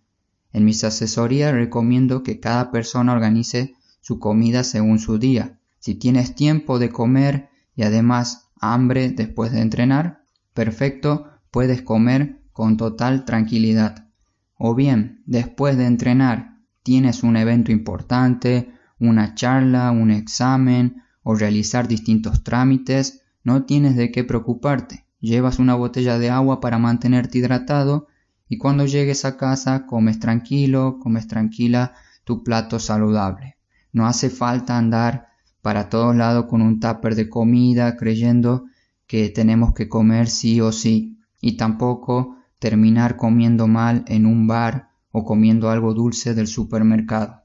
En 0.52 0.64
mis 0.64 0.84
asesorías 0.84 1.52
recomiendo 1.52 2.22
que 2.22 2.40
cada 2.40 2.70
persona 2.70 3.12
organice 3.12 3.74
su 4.00 4.18
comida 4.18 4.64
según 4.64 4.98
su 4.98 5.18
día. 5.18 5.58
Si 5.78 5.94
tienes 5.94 6.34
tiempo 6.34 6.78
de 6.78 6.90
comer 6.90 7.50
y 7.74 7.82
además 7.82 8.48
hambre 8.60 9.10
después 9.10 9.52
de 9.52 9.60
entrenar, 9.60 10.22
perfecto, 10.54 11.26
puedes 11.50 11.82
comer 11.82 12.37
con 12.58 12.76
total 12.76 13.24
tranquilidad. 13.24 14.08
O 14.56 14.74
bien, 14.74 15.22
después 15.26 15.76
de 15.76 15.86
entrenar, 15.86 16.56
tienes 16.82 17.22
un 17.22 17.36
evento 17.36 17.70
importante, 17.70 18.72
una 18.98 19.36
charla, 19.36 19.92
un 19.92 20.10
examen 20.10 21.04
o 21.22 21.36
realizar 21.36 21.86
distintos 21.86 22.42
trámites, 22.42 23.22
no 23.44 23.62
tienes 23.62 23.94
de 23.94 24.10
qué 24.10 24.24
preocuparte. 24.24 25.04
Llevas 25.20 25.60
una 25.60 25.76
botella 25.76 26.18
de 26.18 26.30
agua 26.30 26.60
para 26.60 26.78
mantenerte 26.80 27.38
hidratado 27.38 28.08
y 28.48 28.58
cuando 28.58 28.86
llegues 28.86 29.24
a 29.24 29.36
casa 29.36 29.86
comes 29.86 30.18
tranquilo, 30.18 30.98
comes 30.98 31.28
tranquila 31.28 31.94
tu 32.24 32.42
plato 32.42 32.80
saludable. 32.80 33.56
No 33.92 34.04
hace 34.04 34.30
falta 34.30 34.76
andar 34.76 35.28
para 35.62 35.88
todos 35.88 36.16
lados 36.16 36.46
con 36.46 36.60
un 36.60 36.80
tupper 36.80 37.14
de 37.14 37.28
comida 37.28 37.96
creyendo 37.96 38.64
que 39.06 39.28
tenemos 39.28 39.74
que 39.74 39.88
comer 39.88 40.26
sí 40.26 40.60
o 40.60 40.72
sí 40.72 41.20
y 41.40 41.56
tampoco 41.56 42.34
terminar 42.58 43.16
comiendo 43.16 43.66
mal 43.66 44.04
en 44.08 44.26
un 44.26 44.46
bar 44.46 44.90
o 45.10 45.24
comiendo 45.24 45.70
algo 45.70 45.94
dulce 45.94 46.34
del 46.34 46.46
supermercado. 46.46 47.42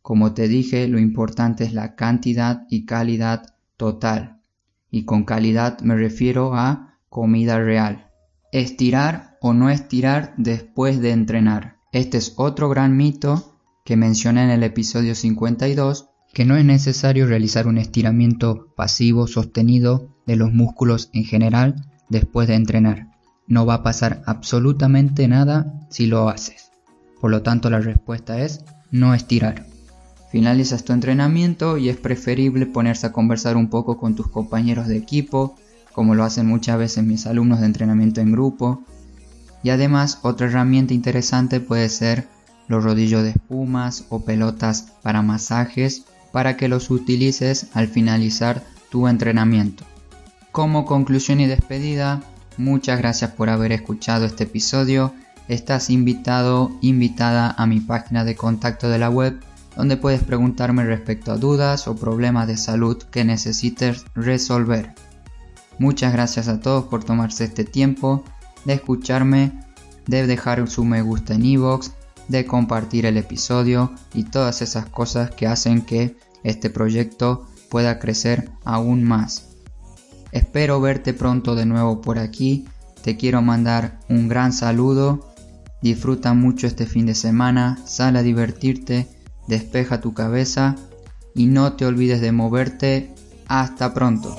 Como 0.00 0.34
te 0.34 0.48
dije, 0.48 0.88
lo 0.88 0.98
importante 0.98 1.64
es 1.64 1.72
la 1.72 1.94
cantidad 1.94 2.66
y 2.68 2.84
calidad 2.84 3.54
total. 3.76 4.40
Y 4.90 5.04
con 5.04 5.24
calidad 5.24 5.80
me 5.80 5.94
refiero 5.94 6.54
a 6.54 6.98
comida 7.08 7.58
real. 7.58 8.10
Estirar 8.52 9.38
o 9.40 9.54
no 9.54 9.70
estirar 9.70 10.34
después 10.36 11.00
de 11.00 11.12
entrenar. 11.12 11.76
Este 11.92 12.18
es 12.18 12.34
otro 12.36 12.68
gran 12.68 12.96
mito 12.96 13.58
que 13.84 13.96
mencioné 13.96 14.44
en 14.44 14.50
el 14.50 14.62
episodio 14.62 15.14
52, 15.14 16.08
que 16.32 16.44
no 16.44 16.56
es 16.56 16.64
necesario 16.64 17.26
realizar 17.26 17.66
un 17.66 17.78
estiramiento 17.78 18.72
pasivo 18.76 19.26
sostenido 19.26 20.16
de 20.26 20.36
los 20.36 20.52
músculos 20.52 21.10
en 21.12 21.24
general 21.24 21.86
después 22.08 22.48
de 22.48 22.54
entrenar. 22.54 23.11
No 23.46 23.66
va 23.66 23.74
a 23.74 23.82
pasar 23.82 24.22
absolutamente 24.26 25.28
nada 25.28 25.72
si 25.90 26.06
lo 26.06 26.28
haces. 26.28 26.70
Por 27.20 27.30
lo 27.30 27.42
tanto, 27.42 27.70
la 27.70 27.80
respuesta 27.80 28.40
es 28.40 28.64
no 28.90 29.14
estirar. 29.14 29.66
Finalizas 30.30 30.84
tu 30.84 30.92
entrenamiento 30.92 31.76
y 31.76 31.88
es 31.88 31.96
preferible 31.96 32.66
ponerse 32.66 33.06
a 33.06 33.12
conversar 33.12 33.56
un 33.56 33.68
poco 33.68 33.98
con 33.98 34.14
tus 34.14 34.28
compañeros 34.28 34.88
de 34.88 34.96
equipo, 34.96 35.56
como 35.92 36.14
lo 36.14 36.24
hacen 36.24 36.46
muchas 36.46 36.78
veces 36.78 37.04
mis 37.04 37.26
alumnos 37.26 37.60
de 37.60 37.66
entrenamiento 37.66 38.20
en 38.20 38.32
grupo. 38.32 38.82
Y 39.62 39.70
además, 39.70 40.20
otra 40.22 40.46
herramienta 40.46 40.94
interesante 40.94 41.60
puede 41.60 41.88
ser 41.88 42.26
los 42.66 42.82
rodillos 42.82 43.22
de 43.22 43.30
espumas 43.30 44.06
o 44.08 44.24
pelotas 44.24 44.92
para 45.02 45.22
masajes 45.22 46.04
para 46.32 46.56
que 46.56 46.68
los 46.68 46.90
utilices 46.90 47.68
al 47.74 47.88
finalizar 47.88 48.64
tu 48.90 49.08
entrenamiento. 49.08 49.84
Como 50.50 50.86
conclusión 50.86 51.40
y 51.40 51.46
despedida, 51.46 52.22
muchas 52.56 52.98
gracias 52.98 53.30
por 53.32 53.48
haber 53.50 53.72
escuchado 53.72 54.24
este 54.24 54.44
episodio 54.44 55.12
estás 55.48 55.90
invitado, 55.90 56.70
invitada 56.80 57.54
a 57.56 57.66
mi 57.66 57.80
página 57.80 58.24
de 58.24 58.36
contacto 58.36 58.88
de 58.88 58.98
la 58.98 59.10
web 59.10 59.40
donde 59.76 59.96
puedes 59.96 60.22
preguntarme 60.22 60.84
respecto 60.84 61.32
a 61.32 61.36
dudas 61.36 61.88
o 61.88 61.96
problemas 61.96 62.46
de 62.46 62.56
salud 62.56 63.02
que 63.04 63.24
necesites 63.24 64.04
resolver. 64.14 64.94
Muchas 65.78 66.12
gracias 66.12 66.48
a 66.48 66.60
todos 66.60 66.84
por 66.84 67.04
tomarse 67.04 67.44
este 67.44 67.64
tiempo 67.64 68.22
de 68.64 68.74
escucharme, 68.74 69.52
de 70.06 70.26
dejar 70.26 70.68
su 70.68 70.84
me 70.84 71.00
gusta 71.02 71.34
en 71.34 71.46
iVoox, 71.46 71.90
de 72.28 72.44
compartir 72.44 73.06
el 73.06 73.16
episodio 73.16 73.92
y 74.14 74.24
todas 74.24 74.62
esas 74.62 74.86
cosas 74.86 75.30
que 75.30 75.46
hacen 75.46 75.82
que 75.82 76.16
este 76.44 76.70
proyecto 76.70 77.46
pueda 77.70 77.98
crecer 77.98 78.50
aún 78.64 79.02
más. 79.02 79.51
Espero 80.32 80.80
verte 80.80 81.14
pronto 81.14 81.54
de 81.54 81.66
nuevo 81.66 82.00
por 82.00 82.18
aquí. 82.18 82.66
Te 83.02 83.16
quiero 83.16 83.42
mandar 83.42 84.00
un 84.08 84.28
gran 84.28 84.52
saludo 84.52 85.32
Disfruta 85.82 86.32
mucho 86.32 86.68
este 86.68 86.86
fin 86.86 87.06
de 87.06 87.14
semana, 87.16 87.76
sal 87.84 88.14
a 88.14 88.22
divertirte, 88.22 89.08
despeja 89.48 90.00
tu 90.00 90.14
cabeza 90.14 90.76
y 91.34 91.46
no 91.46 91.72
te 91.72 91.84
olvides 91.84 92.20
de 92.20 92.30
moverte. 92.30 93.12
Hasta 93.48 93.92
pronto. 93.92 94.34